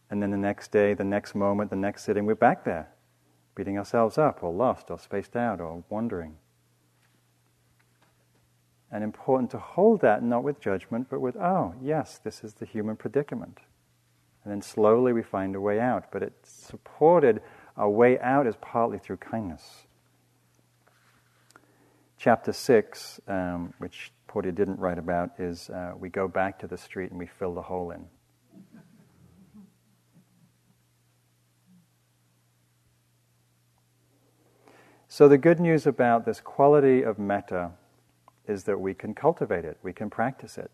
[0.10, 2.90] And then the next day, the next moment, the next sitting, we're back there,
[3.56, 6.38] beating ourselves up, or lost, or spaced out, or wandering.
[8.92, 12.66] And important to hold that not with judgment, but with, oh, yes, this is the
[12.66, 13.60] human predicament.
[14.44, 16.06] And then slowly we find a way out.
[16.12, 17.42] But it's supported,
[17.78, 19.86] our way out is partly through kindness.
[22.18, 26.78] Chapter 6, um, which Portia didn't write about, is uh, we go back to the
[26.78, 28.08] street and we fill the hole in.
[35.12, 37.72] So, the good news about this quality of metta
[38.48, 40.70] is that we can cultivate it, we can practice it.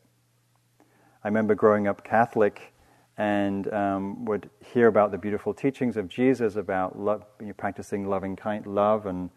[1.23, 2.73] I remember growing up Catholic
[3.17, 8.09] and um, would hear about the beautiful teachings of Jesus about love, you know, practicing
[8.09, 9.29] loving kind, love and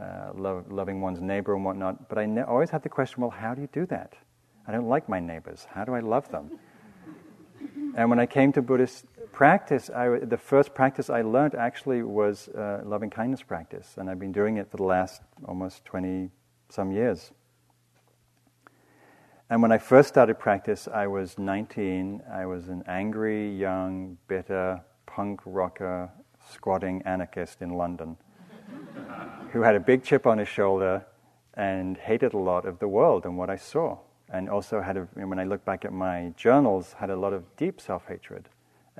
[0.00, 2.08] uh, love, loving one's neighbor and whatnot.
[2.08, 4.14] But I ne- always had the question, well, how do you do that?
[4.66, 5.68] I don't like my neighbors.
[5.70, 6.58] How do I love them?
[7.96, 12.48] and when I came to Buddhist practice, I, the first practice I learned actually was
[12.48, 16.30] uh, loving kindness practice, and I've been doing it for the last almost 20
[16.68, 17.32] some years.
[19.48, 22.22] And when I first started practice, I was 19.
[22.32, 26.08] I was an angry, young, bitter, punk rocker,
[26.52, 28.16] squatting anarchist in London
[29.52, 31.04] who had a big chip on his shoulder
[31.54, 33.98] and hated a lot of the world and what I saw.
[34.32, 37.56] And also had, a, when I look back at my journals, had a lot of
[37.56, 38.48] deep self-hatred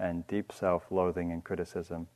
[0.00, 2.08] and deep self-loathing and criticism.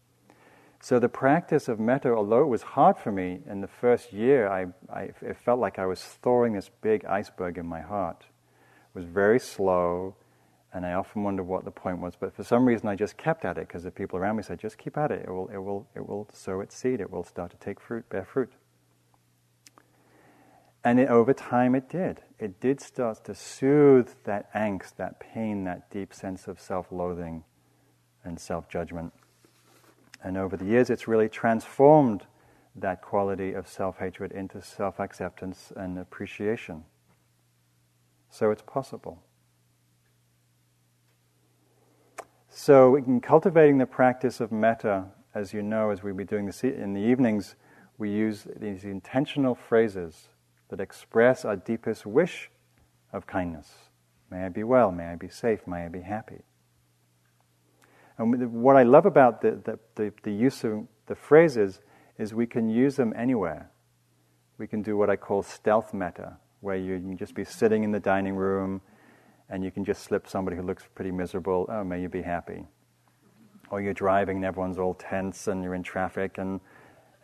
[0.81, 4.49] So the practice of metta, although it was hard for me in the first year,
[4.49, 8.21] I, I, it felt like I was thawing this big iceberg in my heart.
[8.21, 10.15] It was very slow,
[10.75, 12.17] and I often wondered what the point was.
[12.17, 14.59] But for some reason, I just kept at it because the people around me said,
[14.59, 15.25] "Just keep at it.
[15.27, 17.01] It will, it will, it will sow its seed.
[17.01, 18.53] It will start to take fruit, bear fruit."
[20.85, 22.21] And it, over time, it did.
[22.39, 27.45] It did start to soothe that angst, that pain, that deep sense of self-loathing
[28.25, 29.13] and self-judgment.
[30.23, 32.27] And over the years, it's really transformed
[32.77, 36.85] that quality of self hatred into self acceptance and appreciation.
[38.31, 39.23] So it's possible.
[42.49, 46.63] So, in cultivating the practice of metta, as you know, as we'll be doing this
[46.63, 47.57] in the evenings,
[47.99, 50.29] we use these intentional phrases
[50.69, 52.51] that express our deepest wish
[53.13, 53.73] of kindness.
[54.31, 56.43] May I be well, may I be safe, may I be happy.
[58.19, 61.81] And what I love about the, the, the, the use of the phrases
[62.19, 63.71] is we can use them anywhere.
[64.59, 67.91] We can do what I call stealth metta, where you can just be sitting in
[67.91, 68.81] the dining room
[69.51, 72.65] and you can just slip somebody who looks pretty miserable, oh, may you be happy.
[73.71, 76.61] Or you're driving and everyone's all tense and you're in traffic, and,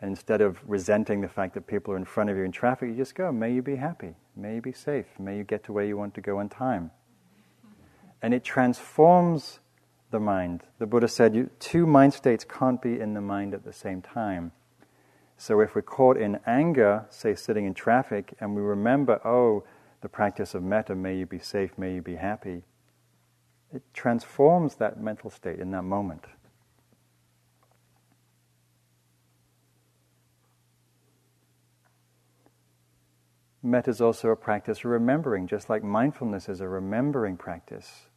[0.01, 2.89] and instead of resenting the fact that people are in front of you in traffic,
[2.89, 5.73] you just go, may you be happy, may you be safe, may you get to
[5.73, 6.91] where you want to go on time.
[8.21, 9.60] And it transforms
[10.11, 10.63] the mind.
[10.79, 14.01] The Buddha said you, two mind states can't be in the mind at the same
[14.01, 14.51] time.
[15.37, 19.63] So if we're caught in anger, say sitting in traffic, and we remember, oh,
[20.01, 22.63] the practice of metta, may you be safe, may you be happy,
[23.73, 26.25] it transforms that mental state in that moment.
[33.63, 38.07] Metta is also a practice of remembering, just like mindfulness is a remembering practice.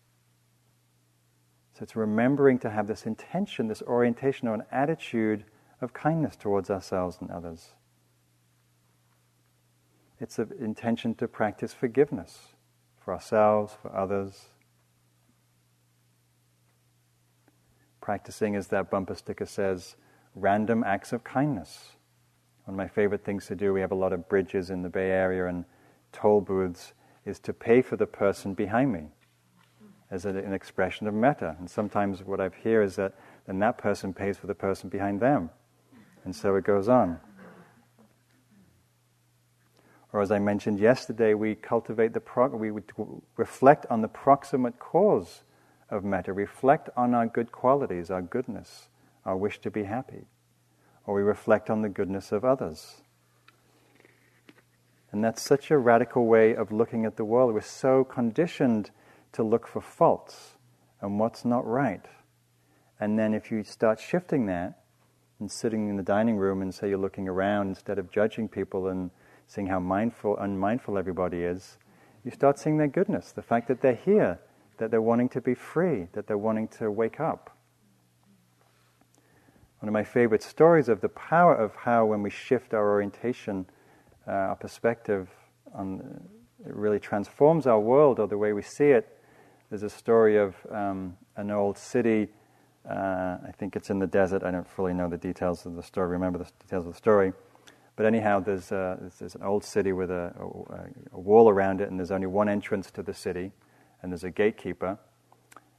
[1.74, 5.44] So it's remembering to have this intention, this orientation or an attitude
[5.80, 7.70] of kindness towards ourselves and others.
[10.20, 12.54] It's an intention to practice forgiveness
[13.04, 14.44] for ourselves, for others.
[18.00, 19.96] Practicing, as that bumper sticker says,
[20.37, 21.96] random acts of kindness.
[22.66, 24.88] One of my favorite things to do, we have a lot of bridges in the
[24.88, 25.64] Bay Area and
[26.12, 26.92] toll booths,
[27.24, 29.08] is to pay for the person behind me
[30.14, 31.57] as an expression of metta.
[31.59, 33.14] And sometimes what I hear is that
[33.46, 35.50] then that person pays for the person behind them.
[36.24, 37.18] And so it goes on.
[40.12, 42.70] Or as I mentioned yesterday, we cultivate the pro- we
[43.37, 45.42] reflect on the proximate cause
[45.90, 48.88] of metta, reflect on our good qualities, our goodness,
[49.27, 50.27] our wish to be happy.
[51.07, 53.03] Or we reflect on the goodness of others.
[55.11, 57.53] And that's such a radical way of looking at the world.
[57.53, 58.92] We're so conditioned
[59.34, 60.54] to look for faults
[61.00, 62.04] and what's not right.
[62.98, 64.80] And then if you start shifting that
[65.40, 68.88] and sitting in the dining room and say you're looking around instead of judging people
[68.88, 69.10] and
[69.46, 71.78] seeing how mindful, unmindful everybody is,
[72.24, 74.38] you start seeing their goodness, the fact that they're here,
[74.78, 77.50] that they're wanting to be free, that they're wanting to wake up.
[79.80, 83.66] One of my favorite stories of the power of how, when we shift our orientation,
[84.26, 85.28] uh, our perspective,
[85.74, 86.26] on,
[86.64, 89.13] it really transforms our world or the way we see it.
[89.74, 92.28] There's a story of um, an old city
[92.88, 94.44] uh, I think it's in the desert.
[94.44, 97.32] I don't fully know the details of the story, remember the details of the story.
[97.96, 101.90] But anyhow, there's, uh, there's an old city with a, a, a, wall around it,
[101.90, 103.50] and there's only one entrance to the city,
[104.00, 104.96] and there's a gatekeeper,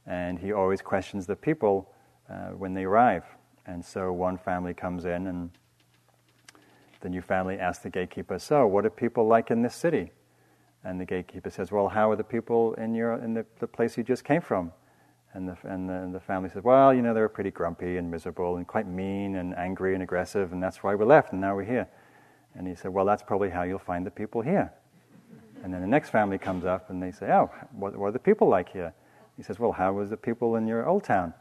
[0.04, 1.90] and he always questions the people
[2.28, 3.24] uh, when they arrive.
[3.64, 5.48] And so one family comes in, and
[7.00, 10.10] the new family asks the gatekeeper, "So, what are people like in this city?"
[10.86, 13.98] And the gatekeeper says, "Well, how are the people in your in the, the place
[13.98, 14.72] you just came from?"
[15.34, 17.98] And the, and, the, and the family said, Well, you know, they were pretty grumpy
[17.98, 21.40] and miserable and quite mean and angry and aggressive, and that's why we left, and
[21.42, 21.86] now we're here.
[22.54, 24.72] And he said, Well, that's probably how you'll find the people here.
[25.62, 28.18] And then the next family comes up and they say, Oh, what, what are the
[28.18, 28.94] people like here?
[29.36, 31.34] He says, Well, how was the people in your old town?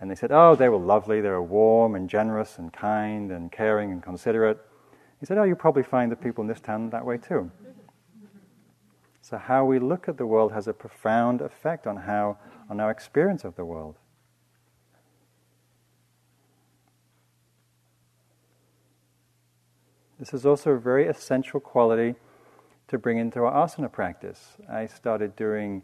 [0.00, 1.22] And they said, Oh, they were lovely.
[1.22, 4.58] They were warm and generous and kind and caring and considerate.
[5.20, 7.50] He said, Oh, you'll probably find the people in this town that way too.
[9.22, 12.90] So, how we look at the world has a profound effect on how on our
[12.90, 13.96] experience of the world.
[20.18, 22.16] This is also a very essential quality
[22.88, 24.56] to bring into our asana practice.
[24.68, 25.82] I started doing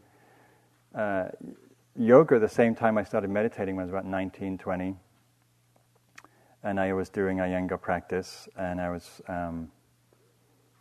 [0.94, 1.28] uh,
[1.96, 4.96] yoga the same time I started meditating when I was about 19, 20.
[6.64, 9.70] And I was doing Iyengar practice, and I was um,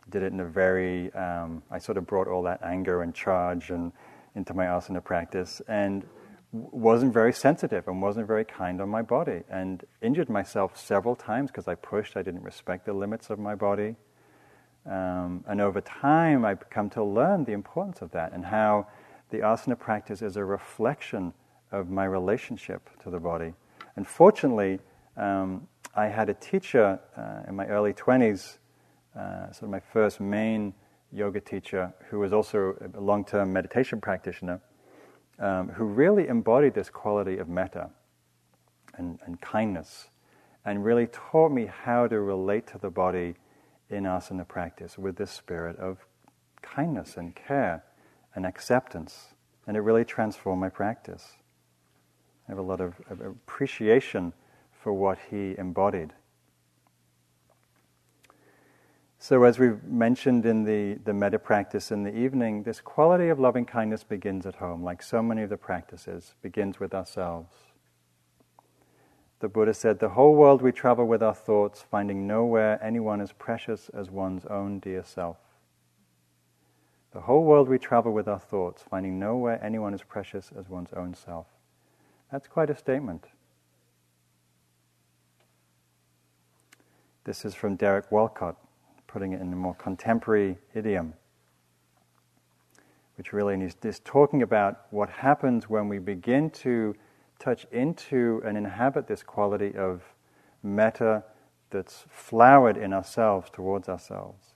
[0.10, 1.14] did it in a very.
[1.14, 3.92] Um, I sort of brought all that anger and charge and
[4.36, 6.06] into my asana practice and
[6.52, 11.52] wasn't very sensitive and wasn't very kind on my body and injured myself several times
[11.52, 13.96] because I pushed, I didn't respect the limits of my body.
[14.86, 18.88] Um, and over time, I've come to learn the importance of that and how
[19.30, 21.34] the asana practice is a reflection
[21.72, 23.54] of my relationship to the body.
[23.98, 24.80] And fortunately,
[25.18, 28.58] um, I had a teacher uh, in my early 20s,
[29.18, 30.74] uh, sort of my first main
[31.12, 34.60] yoga teacher who was also a long term meditation practitioner,
[35.40, 37.90] um, who really embodied this quality of metta
[38.98, 40.10] and, and kindness
[40.66, 43.36] and really taught me how to relate to the body
[43.90, 46.06] in asana practice with this spirit of
[46.62, 47.84] kindness and care
[48.36, 49.34] and acceptance.
[49.66, 51.38] And it really transformed my practice.
[52.48, 54.34] I have a lot of, of appreciation
[54.72, 56.14] for what he embodied.
[59.20, 63.40] So, as we've mentioned in the, the metta practice in the evening, this quality of
[63.40, 67.56] loving kindness begins at home, like so many of the practices, begins with ourselves.
[69.40, 73.32] The Buddha said, The whole world we travel with our thoughts, finding nowhere anyone as
[73.32, 75.38] precious as one's own dear self.
[77.12, 80.94] The whole world we travel with our thoughts, finding nowhere anyone as precious as one's
[80.94, 81.48] own self.
[82.32, 83.26] That's quite a statement.
[87.24, 88.58] This is from Derek Walcott
[89.08, 91.14] putting it in a more contemporary idiom,
[93.16, 96.96] which really is, talking about what happens when we begin to
[97.40, 100.04] touch into and inhabit this quality of
[100.64, 101.24] metta
[101.70, 104.54] that's flowered in ourselves towards ourselves.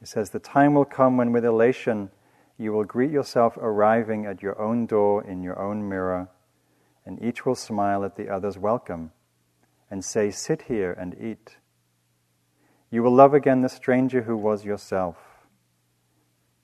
[0.00, 2.10] It says, The time will come when, with elation,
[2.56, 6.28] you will greet yourself arriving at your own door in your own mirror,
[7.04, 9.12] and each will smile at the other's welcome
[9.90, 11.56] and say, Sit here and eat.
[12.90, 15.16] You will love again the stranger who was yourself.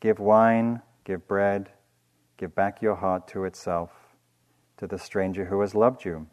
[0.00, 1.70] Give wine, give bread,
[2.36, 3.90] give back your heart to itself,
[4.78, 6.26] to the stranger who has loved you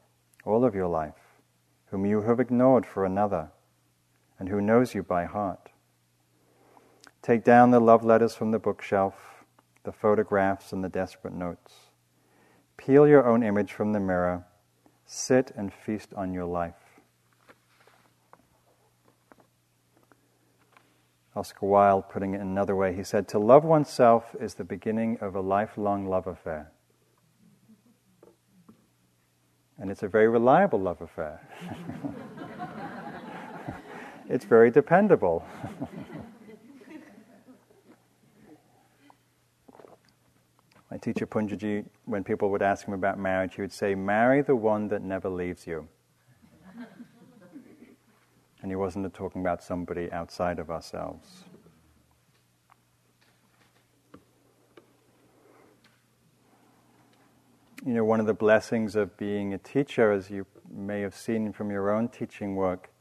[0.46, 1.40] all of your life,
[1.88, 3.52] whom you have ignored for another,
[4.40, 5.70] and who knows you by heart.
[7.22, 9.46] Take down the love letters from the bookshelf,
[9.84, 11.74] the photographs and the desperate notes.
[12.78, 14.46] Peel your own image from the mirror.
[15.06, 16.81] Sit and feast on your life.
[21.36, 25.36] Oscar Wilde, putting it another way, he said, To love oneself is the beginning of
[25.36, 26.72] a lifelong love affair.
[29.78, 31.42] And it's a very reliable love affair.
[34.30, 35.46] it's very dependable.
[40.92, 44.58] My teacher Poonjaji, when people would ask him about marriage, he would say, Marry the
[44.58, 45.88] one that never leaves you.
[48.62, 51.46] And he wasn't talking about somebody outside of ourselves.
[57.84, 61.52] You know, one of the blessings of being a teacher, as you may have seen
[61.52, 62.92] from your own teaching work,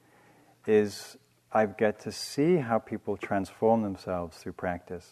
[0.66, 1.18] is
[1.52, 5.11] I get to see how people transform themselves through practice.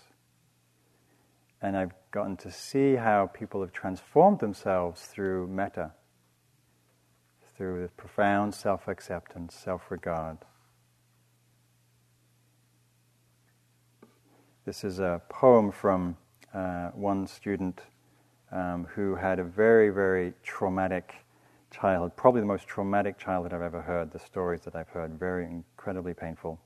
[1.61, 5.93] And I've gotten to see how people have transformed themselves through metta
[7.59, 10.39] through profound self acceptance, self regard.
[14.65, 16.17] This is a poem from
[16.55, 17.81] uh, one student
[18.53, 21.17] um, who had a very, very traumatic
[21.73, 25.45] childhood, probably the most traumatic childhood I've ever heard, the stories that I've heard, very
[25.45, 26.61] incredibly painful.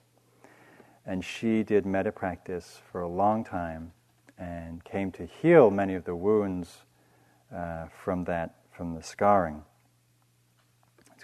[1.06, 3.92] And she did metta practice for a long time
[4.36, 6.82] and came to heal many of the wounds
[7.54, 9.62] uh, from that, from the scarring.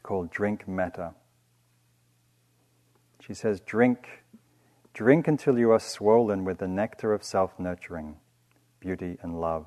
[0.09, 1.12] Called Drink Metta.
[3.20, 4.24] She says, Drink,
[4.94, 8.16] drink until you are swollen with the nectar of self nurturing,
[8.80, 9.66] beauty, and love.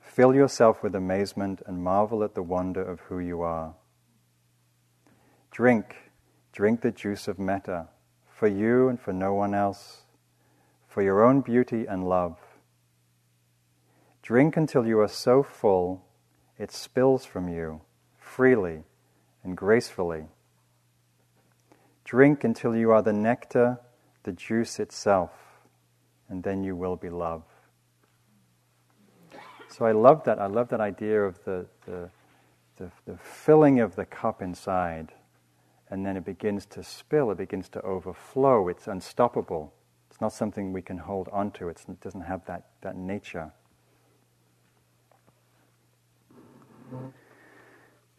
[0.00, 3.74] Fill yourself with amazement and marvel at the wonder of who you are.
[5.50, 5.96] Drink,
[6.52, 7.88] drink the juice of metta,
[8.26, 10.04] for you and for no one else,
[10.88, 12.38] for your own beauty and love.
[14.22, 16.06] Drink until you are so full
[16.56, 17.82] it spills from you
[18.16, 18.84] freely
[19.44, 20.24] and gracefully.
[22.04, 23.78] Drink until you are the nectar,
[24.24, 25.30] the juice itself,
[26.28, 27.42] and then you will be love.
[29.68, 30.40] So I love that.
[30.40, 32.10] I love that idea of the, the,
[32.76, 35.12] the, the filling of the cup inside,
[35.88, 38.68] and then it begins to spill, it begins to overflow.
[38.68, 39.72] It's unstoppable.
[40.10, 43.52] It's not something we can hold onto, it's, it doesn't have that, that nature.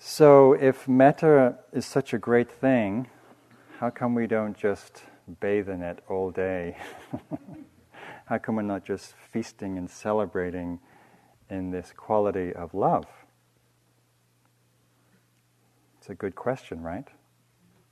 [0.04, 3.08] So, if metta is such a great thing,
[3.78, 5.04] how come we don't just
[5.40, 6.76] bathe in it all day?
[8.26, 10.80] how come we're not just feasting and celebrating
[11.52, 13.06] in this quality of love?
[16.00, 17.08] It's a good question, right?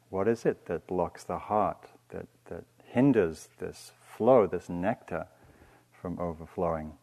[0.09, 5.27] What is it that blocks the heart, that, that hinders this flow, this nectar
[6.01, 6.93] from overflowing?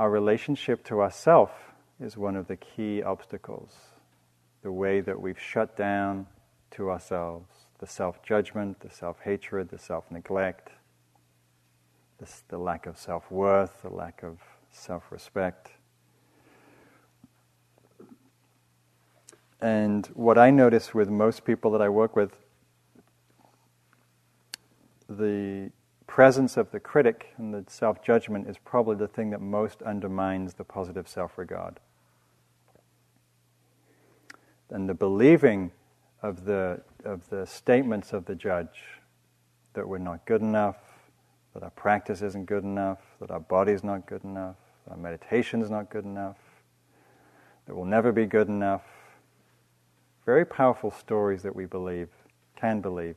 [0.00, 1.50] Our relationship to ourself
[2.00, 3.76] is one of the key obstacles.
[4.62, 6.26] The way that we've shut down
[6.70, 10.70] to ourselves, the self judgment, the self hatred, the self neglect,
[12.48, 14.38] the lack of self worth, the lack of
[14.70, 15.72] self respect.
[19.60, 22.34] And what I notice with most people that I work with,
[25.10, 25.70] the
[26.10, 30.54] presence of the critic and the self judgment is probably the thing that most undermines
[30.54, 31.78] the positive self regard.
[34.70, 35.70] And the believing
[36.20, 38.82] of the, of the statements of the judge
[39.74, 40.78] that we're not good enough,
[41.54, 44.56] that our practice isn't good enough, that our body's not good enough,
[44.90, 46.38] our meditation is not good enough,
[47.66, 48.82] that we'll never be good enough.
[50.26, 52.08] Very powerful stories that we believe,
[52.56, 53.16] can believe.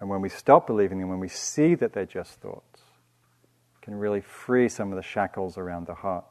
[0.00, 2.80] And when we stop believing them, when we see that they're just thoughts,
[3.82, 6.24] can really free some of the shackles around the heart.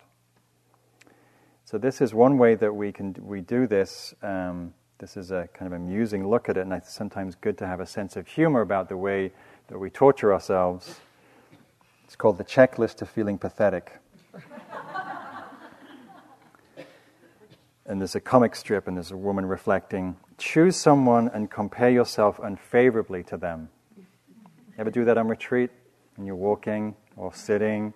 [1.66, 4.16] So this is one way that we can we do this.
[4.24, 7.68] Um, this is a kind of amusing look at it, and it's sometimes good to
[7.68, 9.32] have a sense of humor about the way
[9.68, 11.00] that we torture ourselves.
[12.06, 14.00] It's called the checklist to feeling pathetic.
[17.86, 22.40] and there's a comic strip, and there's a woman reflecting choose someone and compare yourself
[22.40, 23.70] unfavorably to them.
[24.78, 25.70] Ever do that on retreat?
[26.16, 27.94] When you're walking or sitting?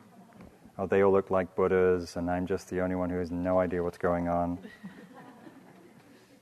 [0.77, 3.59] Oh, they all look like Buddhas, and I'm just the only one who has no
[3.59, 4.59] idea what's going on.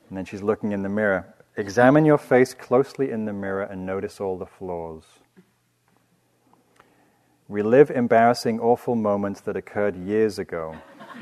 [0.10, 1.34] And then she's looking in the mirror.
[1.58, 5.04] Examine your face closely in the mirror and notice all the flaws.
[7.49, 10.76] Relive embarrassing, awful moments that occurred years ago.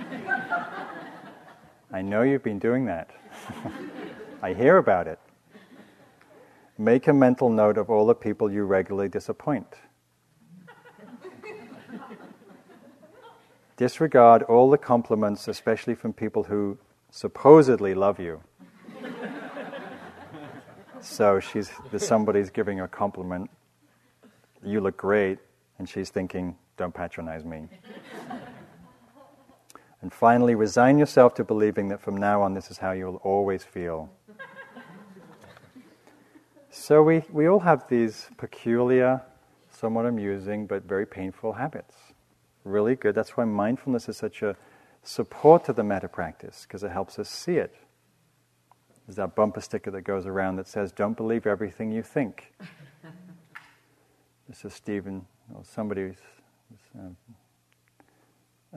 [1.91, 3.09] I know you've been doing that.
[4.41, 5.19] I hear about it.
[6.77, 9.75] Make a mental note of all the people you regularly disappoint.
[13.75, 16.77] Disregard all the compliments, especially from people who
[17.11, 18.41] supposedly love you.
[21.01, 23.49] so she's somebody's giving a compliment.
[24.63, 25.39] You look great,
[25.77, 27.67] and she's thinking, "Don't patronize me."
[30.01, 33.63] and finally, resign yourself to believing that from now on, this is how you'll always
[33.65, 34.09] feel.
[36.71, 39.21] So we, we all have these peculiar,
[39.71, 41.95] somewhat amusing, but very painful habits.
[42.63, 43.15] Really good.
[43.15, 44.55] That's why mindfulness is such a
[45.03, 47.75] support to the metta practice, because it helps us see it.
[49.07, 52.53] There's that bumper sticker that goes around that says, Don't believe everything you think.
[54.47, 56.13] this is Stephen, or somebody,
[56.95, 57.17] um,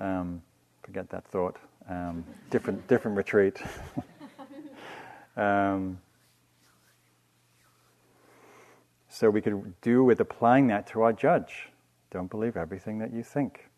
[0.03, 0.43] um,
[0.83, 1.59] forget that thought,
[1.91, 3.61] um, different, different retreat.
[5.37, 5.99] um,
[9.13, 11.69] so we could do with applying that to our judge.
[12.11, 13.69] Don't believe everything that you think.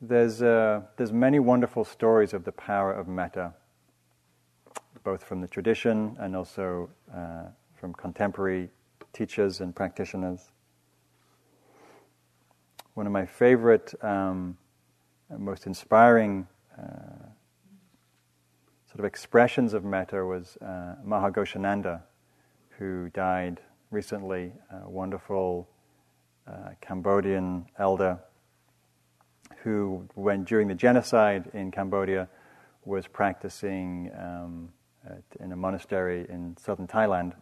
[0.00, 3.54] There's, uh, there's many wonderful stories of the power of metta,
[5.02, 8.70] both from the tradition and also uh, from contemporary
[9.12, 10.52] teachers and practitioners.
[12.94, 14.56] One of my favorite, um,
[15.38, 16.46] most inspiring
[16.78, 17.26] uh,
[18.86, 22.02] sort of expressions of metta was uh, Maha Ghosananda,
[22.78, 23.60] who died
[23.90, 25.68] recently, a wonderful
[26.46, 28.18] uh, Cambodian elder
[29.62, 32.28] who, when during the genocide in Cambodia,
[32.84, 34.68] was practicing um,
[35.40, 37.34] in a monastery in southern Thailand.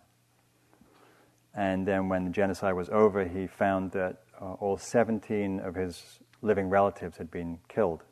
[1.55, 6.21] And then, when the genocide was over, he found that uh, all 17 of his
[6.43, 8.03] living relatives had been killed.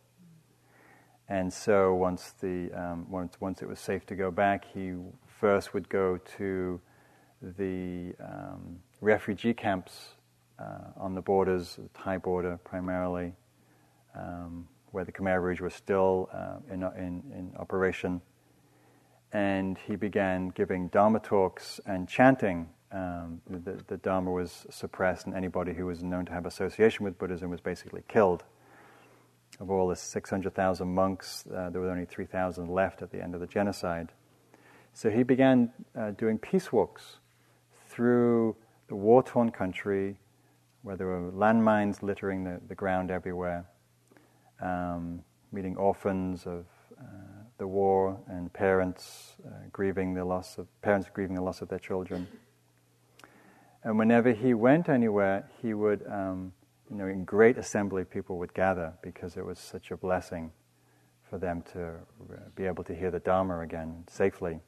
[1.29, 4.95] And so, once, the, um, once, once it was safe to go back, he
[5.26, 6.81] first would go to
[7.43, 10.14] the um, refugee camps
[10.59, 13.35] uh, on the borders, the Thai border primarily,
[14.16, 18.20] um, where the Khmer Rouge was still uh, in, in, in, operation.
[19.33, 22.70] And he began giving Dharma talks and chanting.
[22.91, 27.18] Um, the, the, Dharma was suppressed, and anybody who was known to have association with
[27.18, 28.45] Buddhism was basically killed.
[29.61, 33.41] Of all the 600,000 monks, uh, there were only 3,000 left at the end of
[33.41, 34.13] the genocide.
[34.93, 37.19] So he began uh, doing peace walks
[37.89, 38.57] through
[38.89, 40.19] the war torn country
[40.83, 43.67] where there were landmines littering the, the ground everywhere
[44.61, 46.67] um, meeting orphans of
[46.99, 47.05] uh,
[47.59, 51.79] the war and parents uh, grieving the loss of parents grieving the loss of their
[51.79, 52.27] children.
[53.85, 56.53] And whenever he went anywhere, he would, um,
[56.91, 60.53] you know, in great assembly, people would gather because it was such a blessing
[61.28, 64.61] for them to uh, be able to hear the Dharma again safely.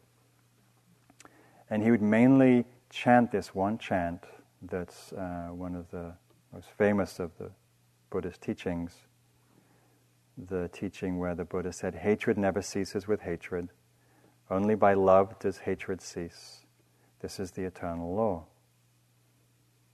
[1.71, 4.25] And he would mainly chant this one chant
[4.63, 6.13] that's uh, one of the
[6.53, 7.51] most famous of the
[8.11, 9.07] Buddhist teachings
[10.49, 13.69] the teaching where the Buddha said, Hatred never ceases with hatred.
[14.51, 16.65] Only by love does hatred cease.
[17.21, 18.47] This is the eternal law.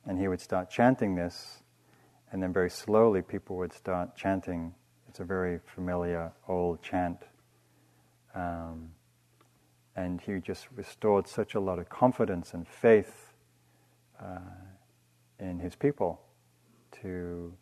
[0.05, 1.63] And he would start chanting this,
[2.37, 4.75] and then very slowly people would start chanting.
[5.09, 7.23] It's a very familiar old chant.
[8.35, 8.91] Um,
[9.97, 13.33] and he just restored such a lot of confidence and faith
[14.23, 14.37] uh,
[15.41, 16.21] in his people
[17.01, 17.55] to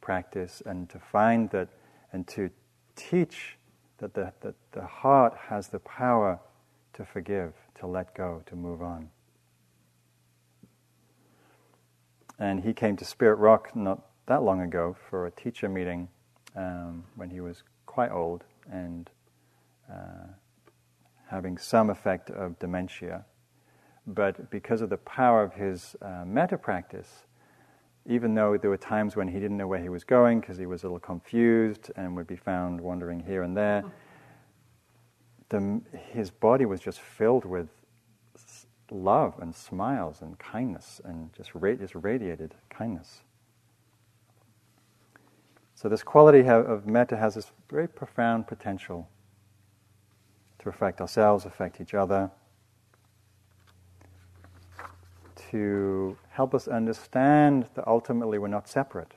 [0.00, 1.70] practice and to find that
[2.12, 2.48] and to
[2.94, 3.58] teach
[3.98, 6.38] that the, that the heart has the power
[6.92, 9.08] to forgive, to let go, to move on.
[12.38, 16.08] And he came to Spirit Rock not that long ago for a teacher meeting
[16.56, 19.10] um, when he was quite old and
[19.90, 20.26] uh,
[21.28, 23.24] having some effect of dementia.
[24.06, 27.26] But because of the power of his uh, metta practice,
[28.06, 30.66] even though there were times when he didn't know where he was going because he
[30.66, 33.84] was a little confused and would be found wandering here and there,
[35.48, 37.68] the, his body was just filled with
[38.90, 43.22] love and smiles and kindness and just, ra- just radiated kindness.
[45.82, 49.08] So, this quality of metta has this very profound potential
[50.60, 52.30] to affect ourselves, affect each other,
[55.50, 59.14] to help us understand that ultimately we're not separate.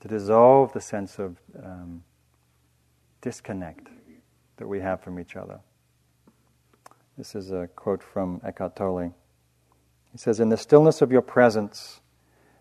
[0.00, 2.04] To dissolve the sense of um,
[3.22, 3.88] disconnect
[4.58, 5.60] that we have from each other.
[7.16, 9.14] This is a quote from Eckhart Tolle.
[10.12, 11.99] He says, In the stillness of your presence,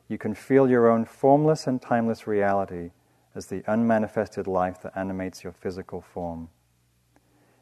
[0.09, 2.89] you can feel your own formless and timeless reality
[3.35, 6.49] as the unmanifested life that animates your physical form.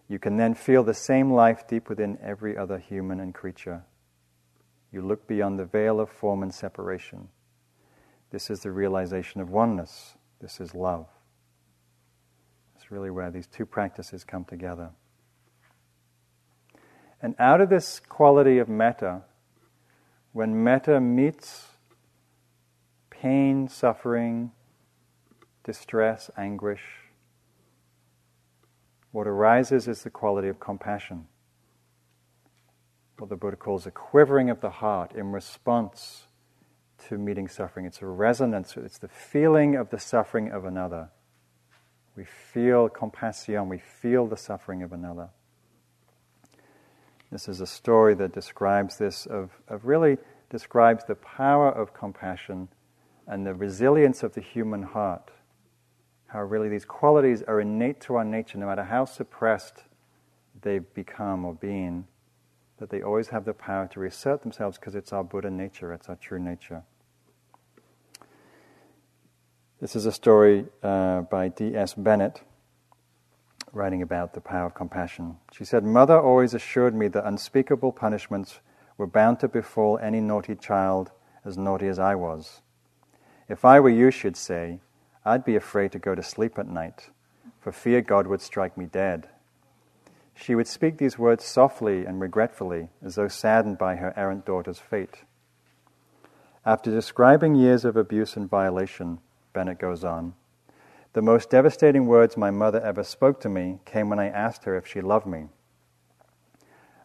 [0.07, 3.83] You can then feel the same life deep within every other human and creature.
[4.93, 7.27] You look beyond the veil of form and separation.
[8.31, 10.15] This is the realization of oneness.
[10.39, 11.07] This is love.
[12.77, 14.91] It's really where these two practices come together.
[17.21, 19.23] And out of this quality of metta,
[20.31, 21.65] when metta meets
[23.21, 24.51] pain, suffering,
[25.63, 26.83] distress, anguish,
[29.11, 31.25] what arises is the quality of compassion.
[33.17, 36.27] What the Buddha calls a quivering of the heart in response
[37.07, 37.85] to meeting suffering.
[37.85, 41.09] It's a resonance, it's the feeling of the suffering of another.
[42.15, 45.29] We feel compassion, we feel the suffering of another.
[47.31, 50.17] This is a story that describes this, of, of really
[50.49, 52.69] describes the power of compassion
[53.27, 55.31] and the resilience of the human heart.
[56.27, 59.83] How really these qualities are innate to our nature, no matter how suppressed
[60.61, 62.05] they've become or been,
[62.79, 66.09] that they always have the power to reassert themselves because it's our Buddha nature, it's
[66.09, 66.83] our true nature.
[69.79, 71.93] This is a story uh, by D.S.
[71.93, 72.41] Bennett
[73.73, 75.37] writing about the power of compassion.
[75.51, 78.59] She said, Mother always assured me that unspeakable punishments
[78.97, 81.11] were bound to befall any naughty child
[81.45, 82.61] as naughty as I was.
[83.49, 84.79] If I were you, she'd say,
[85.23, 87.09] I'd be afraid to go to sleep at night,
[87.59, 89.29] for fear God would strike me dead.
[90.33, 94.79] She would speak these words softly and regretfully, as though saddened by her errant daughter's
[94.79, 95.23] fate.
[96.65, 99.19] After describing years of abuse and violation,
[99.53, 100.33] Bennett goes on,
[101.13, 104.75] the most devastating words my mother ever spoke to me came when I asked her
[104.75, 105.47] if she loved me.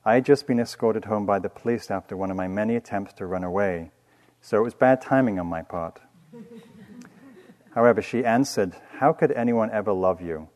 [0.04, 3.14] I had just been escorted home by the police after one of my many attempts
[3.14, 3.92] to run away,
[4.40, 6.00] so it was bad timing on my part.
[7.74, 10.48] However, she answered, How could anyone ever love you?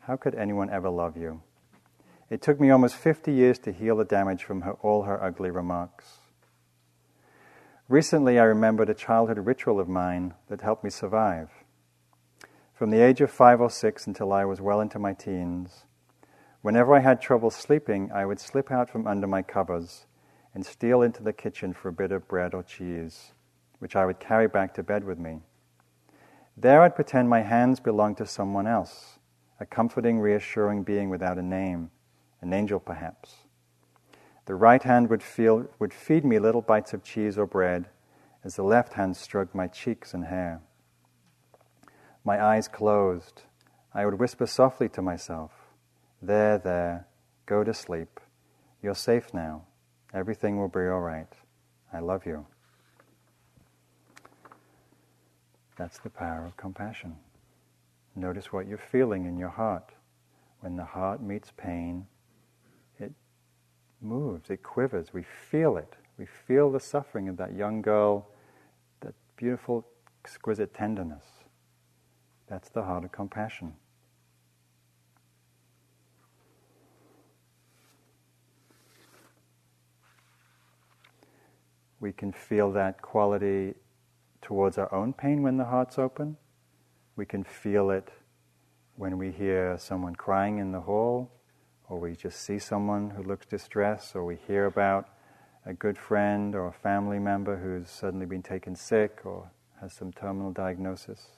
[0.00, 1.42] How could anyone ever love you?
[2.28, 5.50] It took me almost 50 years to heal the damage from her, all her ugly
[5.50, 6.18] remarks.
[7.88, 11.50] Recently, I remembered a childhood ritual of mine that helped me survive.
[12.72, 15.84] From the age of five or six until I was well into my teens,
[16.62, 20.06] whenever I had trouble sleeping, I would slip out from under my covers
[20.54, 23.34] and steal into the kitchen for a bit of bread or cheese,
[23.82, 25.40] which I would carry back to bed with me.
[26.56, 29.18] There I'd pretend my hands belonged to someone else,
[29.58, 31.90] a comforting, reassuring being without a name,
[32.40, 33.34] an angel perhaps.
[34.46, 37.88] The right hand would, feel, would feed me little bites of cheese or bread,
[38.44, 40.60] as the left hand stroked my cheeks and hair
[42.24, 43.42] my eyes closed,
[43.92, 45.50] I would whisper softly to myself,
[46.20, 47.06] There, there,
[47.46, 48.20] go to sleep.
[48.82, 49.64] You're safe now.
[50.14, 51.32] Everything will be all right.
[51.92, 52.46] I love you.
[55.82, 57.16] That's the power of compassion.
[58.14, 59.90] Notice what you're feeling in your heart.
[60.60, 62.06] When the heart meets pain,
[63.00, 63.10] it
[64.00, 65.12] moves, it quivers.
[65.12, 65.94] We feel it.
[66.18, 68.28] We feel the suffering of that young girl,
[69.00, 69.84] that beautiful,
[70.24, 71.24] exquisite tenderness.
[72.46, 73.74] That's the heart of compassion.
[81.98, 83.74] We can feel that quality
[84.42, 86.36] towards our own pain when the heart's open.
[87.16, 88.10] We can feel it
[88.96, 91.30] when we hear someone crying in the hall,
[91.88, 95.08] or we just see someone who looks distressed, or we hear about
[95.64, 100.12] a good friend or a family member who's suddenly been taken sick or has some
[100.12, 101.28] terminal diagnosis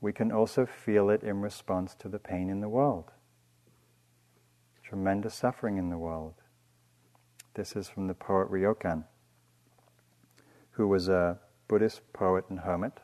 [0.00, 3.10] we can also feel it in response to the pain in the world.
[4.82, 6.34] Tremendous suffering in the world.
[7.54, 9.04] This is from the poet Ryokan,
[10.76, 13.00] who was a Buddhist poet and hermit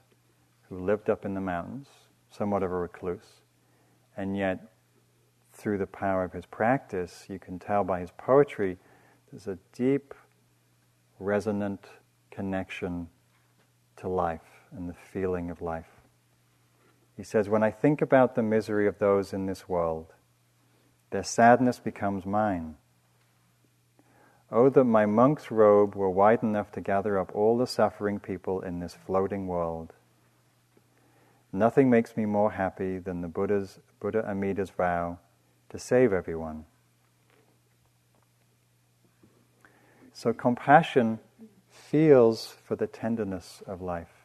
[0.68, 1.88] who lived up in the mountains,
[2.30, 3.40] somewhat of a recluse,
[4.16, 4.72] and yet
[5.52, 8.78] through the power of his practice, you can tell by his poetry,
[9.30, 10.14] there's a deep,
[11.18, 11.86] resonant
[12.30, 13.08] connection
[13.96, 16.00] to life and the feeling of life.
[17.16, 20.12] He says, When I think about the misery of those in this world,
[21.10, 22.76] their sadness becomes mine.
[24.52, 28.60] Oh, that my monk's robe were wide enough to gather up all the suffering people
[28.60, 29.94] in this floating world.
[31.52, 35.18] Nothing makes me more happy than the Buddha's, Buddha Amida's vow
[35.70, 36.66] to save everyone.
[40.12, 41.18] So compassion
[41.70, 44.22] feels for the tenderness of life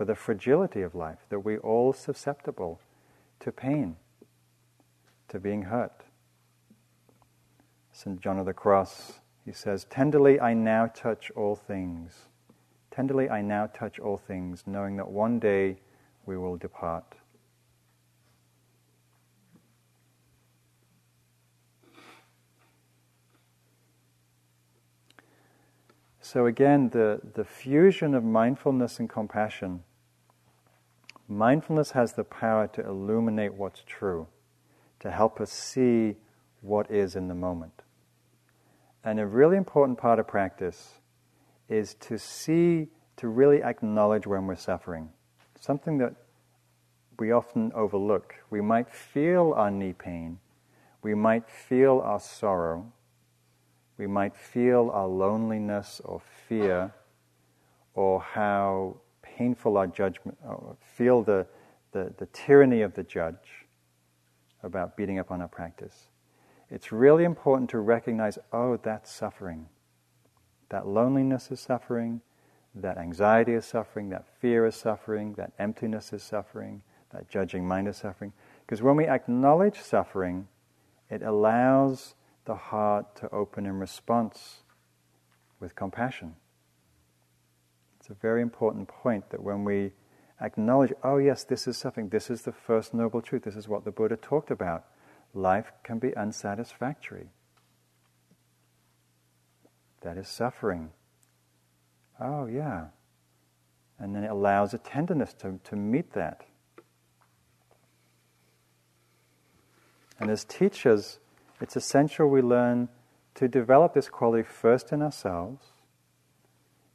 [0.00, 2.80] for the fragility of life, that we're all susceptible
[3.38, 3.96] to pain,
[5.28, 6.04] to being hurt.
[7.92, 8.18] St.
[8.18, 12.26] John of the Cross, he says, Tenderly I now touch all things.
[12.90, 15.78] Tenderly I now touch all things, knowing that one day
[16.26, 17.14] we will depart.
[26.20, 29.82] So, again, the, the fusion of mindfulness and compassion.
[31.26, 34.28] Mindfulness has the power to illuminate what's true,
[35.00, 36.16] to help us see
[36.60, 37.82] what is in the moment.
[39.04, 41.00] And a really important part of practice
[41.68, 45.10] is to see, to really acknowledge when we're suffering.
[45.58, 46.14] Something that
[47.18, 48.34] we often overlook.
[48.50, 50.38] We might feel our knee pain,
[51.02, 52.92] we might feel our sorrow,
[53.98, 56.92] we might feel our loneliness or fear,
[57.94, 60.38] or how painful our judgment,
[60.80, 61.46] feel the,
[61.92, 63.66] the, the tyranny of the judge
[64.62, 66.09] about beating up on our practice.
[66.70, 69.66] It's really important to recognize oh, that's suffering.
[70.68, 72.20] That loneliness is suffering,
[72.74, 77.88] that anxiety is suffering, that fear is suffering, that emptiness is suffering, that judging mind
[77.88, 78.32] is suffering.
[78.64, 80.46] Because when we acknowledge suffering,
[81.08, 82.14] it allows
[82.44, 84.62] the heart to open in response
[85.58, 86.36] with compassion.
[87.98, 89.90] It's a very important point that when we
[90.40, 93.84] acknowledge, oh, yes, this is suffering, this is the first noble truth, this is what
[93.84, 94.84] the Buddha talked about.
[95.34, 97.28] Life can be unsatisfactory.
[100.00, 100.90] That is suffering.
[102.20, 102.86] Oh, yeah.
[103.98, 106.46] And then it allows a tenderness to, to meet that.
[110.18, 111.18] And as teachers,
[111.60, 112.88] it's essential we learn
[113.34, 115.66] to develop this quality first in ourselves,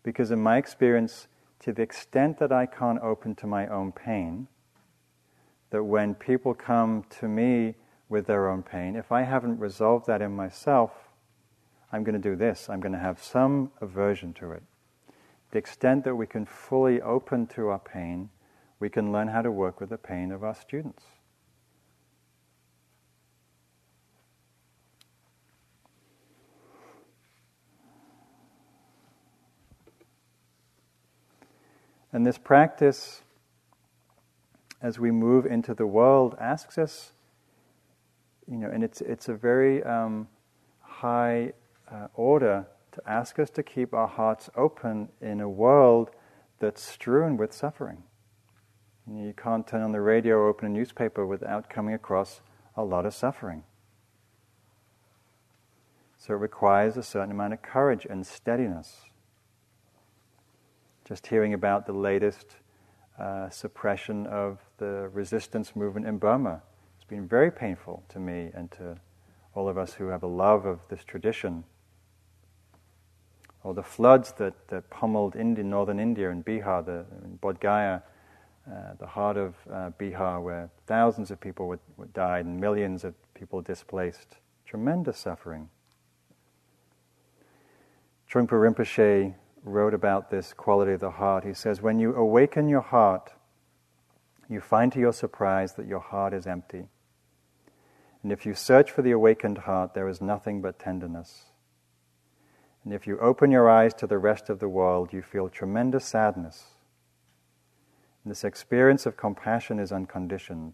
[0.04, 1.28] because in my experience,
[1.62, 4.48] to the extent that I can't open to my own pain,
[5.72, 7.76] that when people come to me
[8.08, 10.92] with their own pain, if I haven't resolved that in myself,
[11.92, 12.70] I'm going to do this.
[12.70, 14.64] I'm going to have some aversion to it.
[15.52, 18.30] The extent that we can fully open to our pain,
[18.80, 21.04] we can learn how to work with the pain of our students.
[32.12, 33.24] And this practice,
[34.82, 37.12] as we move into the world, asks us,
[38.50, 40.28] you know, and it's, it's a very um,
[40.82, 41.54] high
[41.92, 46.12] uh, order to ask us to keep our hearts open in a world
[46.60, 48.04] that's strewn with suffering.
[49.08, 52.42] You, know, you can't turn on the radio or open a newspaper without coming across
[52.76, 53.64] a lot of suffering.
[56.18, 59.02] So it requires a certain amount of courage and steadiness.
[61.04, 62.56] Just hearing about the latest
[63.20, 66.64] uh, suppression of the resistance movement in Burma,
[67.06, 68.98] it's been very painful to me and to
[69.54, 71.64] all of us who have a love of this tradition.
[73.64, 78.02] Or the floods that, that pummeled India, northern India and Bihar, the, in Bodh Gaya,
[78.68, 81.80] uh, the heart of uh, Bihar, where thousands of people would,
[82.14, 84.38] died and millions of people displaced.
[84.66, 85.70] Tremendous suffering.
[88.28, 91.44] Trungpa Rinpoche wrote about this quality of the heart.
[91.44, 93.32] He says, When you awaken your heart,
[94.50, 96.88] you find to your surprise that your heart is empty.
[98.26, 101.44] And if you search for the awakened heart, there is nothing but tenderness.
[102.84, 106.06] And if you open your eyes to the rest of the world, you feel tremendous
[106.06, 106.64] sadness.
[108.24, 110.74] And this experience of compassion is unconditioned.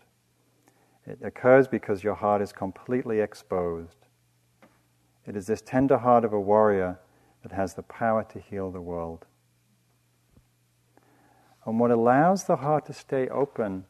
[1.05, 3.97] It occurs because your heart is completely exposed.
[5.27, 7.01] It is this tender heart of a warrior
[7.43, 9.25] that has the power to heal the world.
[11.65, 13.87] And what allows the heart to stay open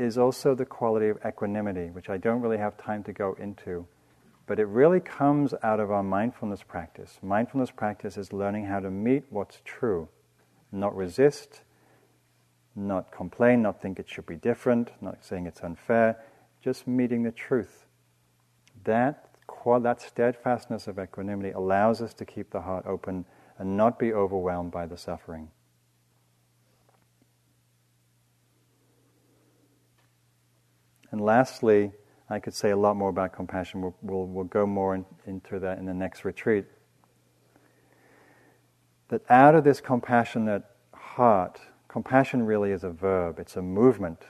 [0.00, 3.86] is also the quality of equanimity, which I don't really have time to go into.
[4.46, 7.18] But it really comes out of our mindfulness practice.
[7.22, 10.08] Mindfulness practice is learning how to meet what's true,
[10.72, 11.62] not resist,
[12.74, 16.16] not complain, not think it should be different, not saying it's unfair,
[16.62, 17.86] just meeting the truth.
[18.84, 19.26] That
[19.82, 23.26] that steadfastness of equanimity allows us to keep the heart open
[23.58, 25.50] and not be overwhelmed by the suffering.
[31.10, 31.92] And lastly,
[32.28, 33.82] I could say a lot more about compassion.
[33.82, 36.64] We'll, we'll, we'll go more in, into that in the next retreat.
[39.08, 40.62] That out of this compassionate
[40.94, 44.22] heart, compassion really is a verb, it's a movement.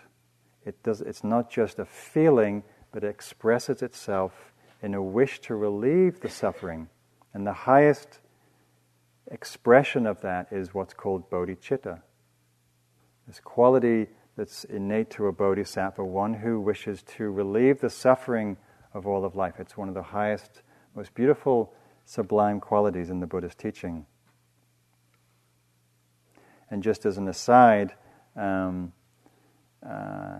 [0.64, 2.62] It does, it's not just a feeling,
[2.92, 4.52] but it expresses itself
[4.82, 6.88] in a wish to relieve the suffering.
[7.34, 8.20] And the highest
[9.30, 12.00] expression of that is what's called bodhicitta.
[13.26, 14.08] This quality
[14.40, 18.56] that's innate to a bodhisattva, one who wishes to relieve the suffering
[18.94, 19.56] of all of life.
[19.58, 20.62] It's one of the highest,
[20.96, 21.74] most beautiful,
[22.06, 24.06] sublime qualities in the Buddhist teaching.
[26.70, 27.92] And just as an aside,
[28.34, 28.94] um,
[29.86, 30.38] uh,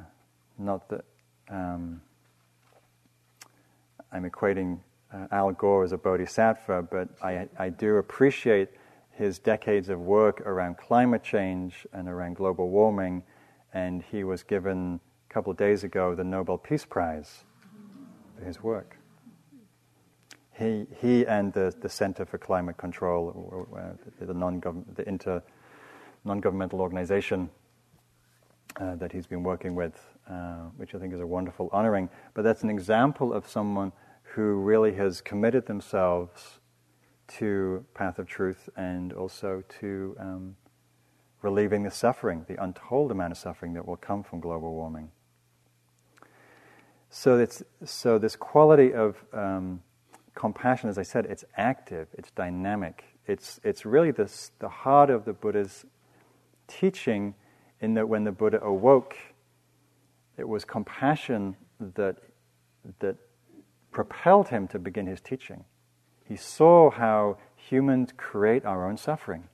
[0.57, 1.05] not that
[1.51, 2.01] um,
[4.11, 4.79] I'm equating
[5.13, 8.71] uh, Al Gore as a bodhisattva, but I, I do appreciate
[9.11, 13.25] his decades of work around climate change and around global warming,
[13.73, 17.45] and he was given a couple of days ago the Nobel Peace Prize
[18.39, 18.97] for his work.
[20.59, 25.43] He, he and the, the Center for Climate Control, uh, the, the, non-government, the inter,
[26.25, 27.49] non-governmental organization
[28.79, 29.99] uh, that he's been working with,
[30.29, 32.11] uh, which I think is a wonderful honoring.
[32.35, 33.93] But that's an example of someone
[34.23, 36.61] who really has committed themselves
[37.29, 40.57] to path of truth and also to um,
[41.43, 45.11] relieving the suffering, the untold amount of suffering that will come from global warming.
[47.09, 49.83] So, it's, so this quality of um,
[50.35, 53.05] compassion, as I said, it's active, it's dynamic.
[53.27, 55.85] It's, it's really this, the heart of the Buddha's
[56.69, 57.35] teaching
[57.81, 59.17] in that when the Buddha awoke,
[60.37, 62.17] it was compassion that,
[63.01, 63.17] that
[63.91, 65.65] propelled him to begin his teaching.
[66.25, 69.49] He saw how humans create our own suffering.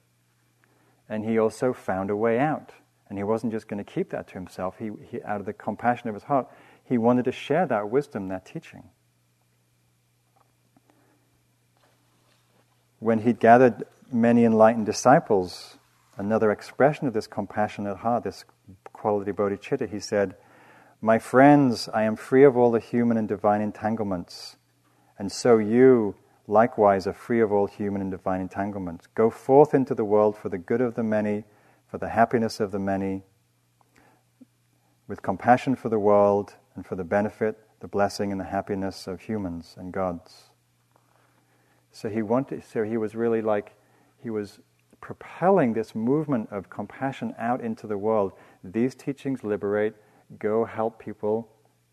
[1.08, 2.72] And he also found a way out.
[3.08, 4.76] And he wasn't just going to keep that to himself.
[4.78, 6.48] He, he, out of the compassion of his heart,
[6.84, 8.84] he wanted to share that wisdom, that teaching.
[12.98, 15.78] When he'd gathered many enlightened disciples,
[16.16, 18.44] another expression of this compassionate heart, this
[18.92, 20.34] quality bodhicitta, he said,
[21.00, 24.56] My friends, I am free of all the human and divine entanglements,
[25.18, 26.14] and so you
[26.46, 29.06] likewise are free of all human and divine entanglements.
[29.14, 31.44] Go forth into the world for the good of the many,
[31.88, 33.22] for the happiness of the many,
[35.08, 39.20] with compassion for the world and for the benefit, the blessing, and the happiness of
[39.20, 40.50] humans and gods.
[41.90, 43.74] So he wanted, so he was really like,
[44.22, 44.60] he was
[45.00, 48.32] propelling this movement of compassion out into the world.
[48.64, 49.94] These teachings liberate,
[50.38, 51.48] go help people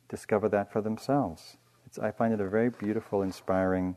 [0.09, 1.57] discover that for themselves.
[1.85, 3.95] It's, I find it a very beautiful, inspiring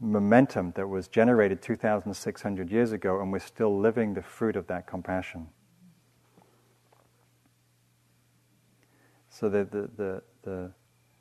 [0.00, 4.86] momentum that was generated 2,600 years ago, and we're still living the fruit of that
[4.86, 5.48] compassion.
[9.28, 10.72] So the, the, the, the,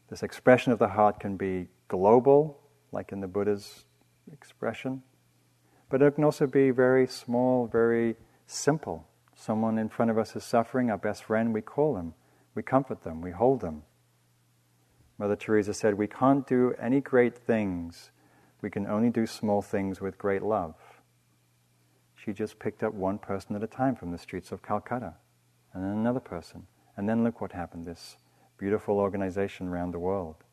[0.10, 2.60] this expression of the heart can be global,
[2.92, 3.86] like in the Buddha's
[4.32, 5.04] expression,
[5.90, 8.16] but it can also be very small, very
[8.48, 9.08] simple.
[9.36, 12.14] Someone in front of us is suffering, our best friend, we call them,
[12.56, 13.84] we comfort them, we hold them.
[15.18, 18.12] Mother Teresa said, We can't do any great things
[18.62, 20.76] we can only do small things with great love.
[22.16, 25.16] She just picked up one person at a time from the streets of Calcutta,
[25.74, 26.68] and then another person.
[26.98, 28.18] And then look what happened this
[28.58, 30.44] beautiful organization around the world.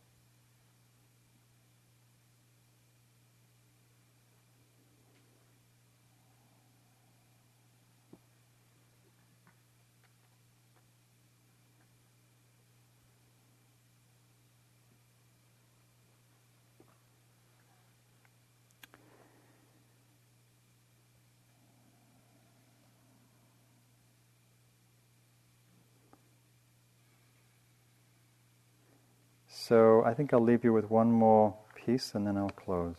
[29.69, 32.95] So I think I'll leave you with one more piece and then I'll close.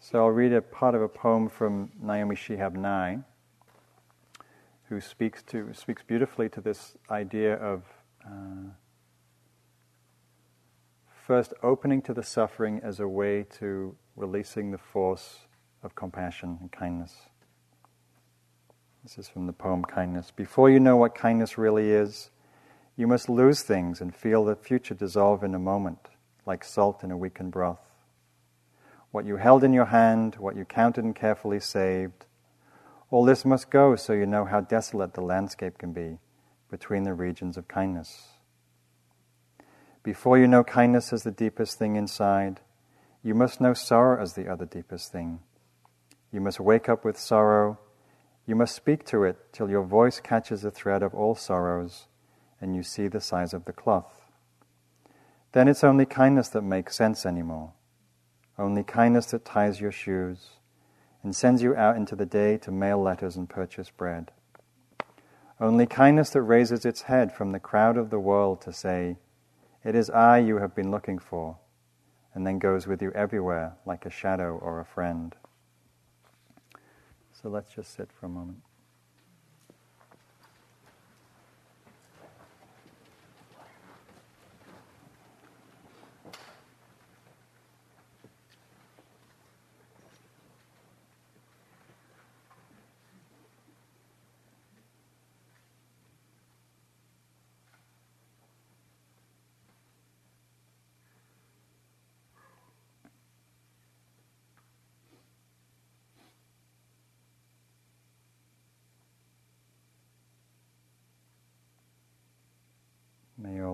[0.00, 3.20] So I'll read a part of a poem from Naomi Shihab Nye,
[4.88, 7.84] who speaks to speaks beautifully to this idea of
[8.26, 8.70] uh,
[11.26, 15.38] first opening to the suffering as a way to releasing the force
[15.82, 17.14] of compassion and kindness.
[19.02, 20.30] This is from the poem Kindness.
[20.30, 22.30] Before you know what kindness really is,
[22.96, 25.98] you must lose things and feel the future dissolve in a moment,
[26.46, 27.90] like salt in a weakened broth.
[29.10, 32.24] What you held in your hand, what you counted and carefully saved,
[33.10, 36.18] all this must go so you know how desolate the landscape can be
[36.70, 38.35] between the regions of kindness.
[40.06, 42.60] Before you know kindness as the deepest thing inside,
[43.24, 45.40] you must know sorrow as the other deepest thing.
[46.30, 47.80] You must wake up with sorrow.
[48.46, 52.06] You must speak to it till your voice catches the thread of all sorrows
[52.60, 54.30] and you see the size of the cloth.
[55.50, 57.72] Then it's only kindness that makes sense anymore.
[58.56, 60.50] Only kindness that ties your shoes
[61.24, 64.30] and sends you out into the day to mail letters and purchase bread.
[65.58, 69.16] Only kindness that raises its head from the crowd of the world to say,
[69.86, 71.56] it is I you have been looking for,
[72.34, 75.34] and then goes with you everywhere like a shadow or a friend.
[77.32, 78.62] So let's just sit for a moment.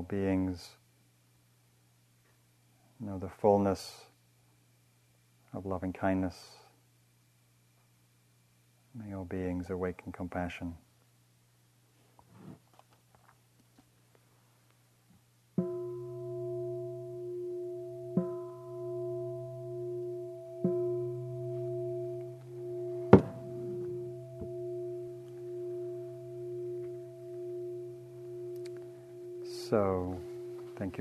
[0.03, 0.71] All beings
[2.99, 4.07] know the fullness
[5.55, 6.37] of loving kindness.
[8.95, 10.75] May all beings awaken compassion.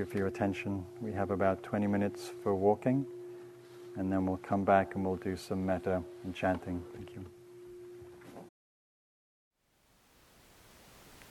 [0.02, 0.84] You for your attention.
[1.00, 3.06] We have about 20 minutes for walking,
[3.96, 6.82] and then we'll come back and we'll do some metta and chanting.
[6.94, 7.24] Thank you.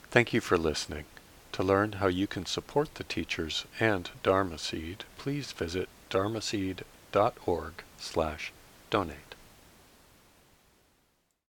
[0.10, 1.06] Thank you for listening.
[1.54, 8.54] To learn how you can support the teachers and Dharma Seed, please visit dharmaseed.org slash
[8.90, 9.31] donate.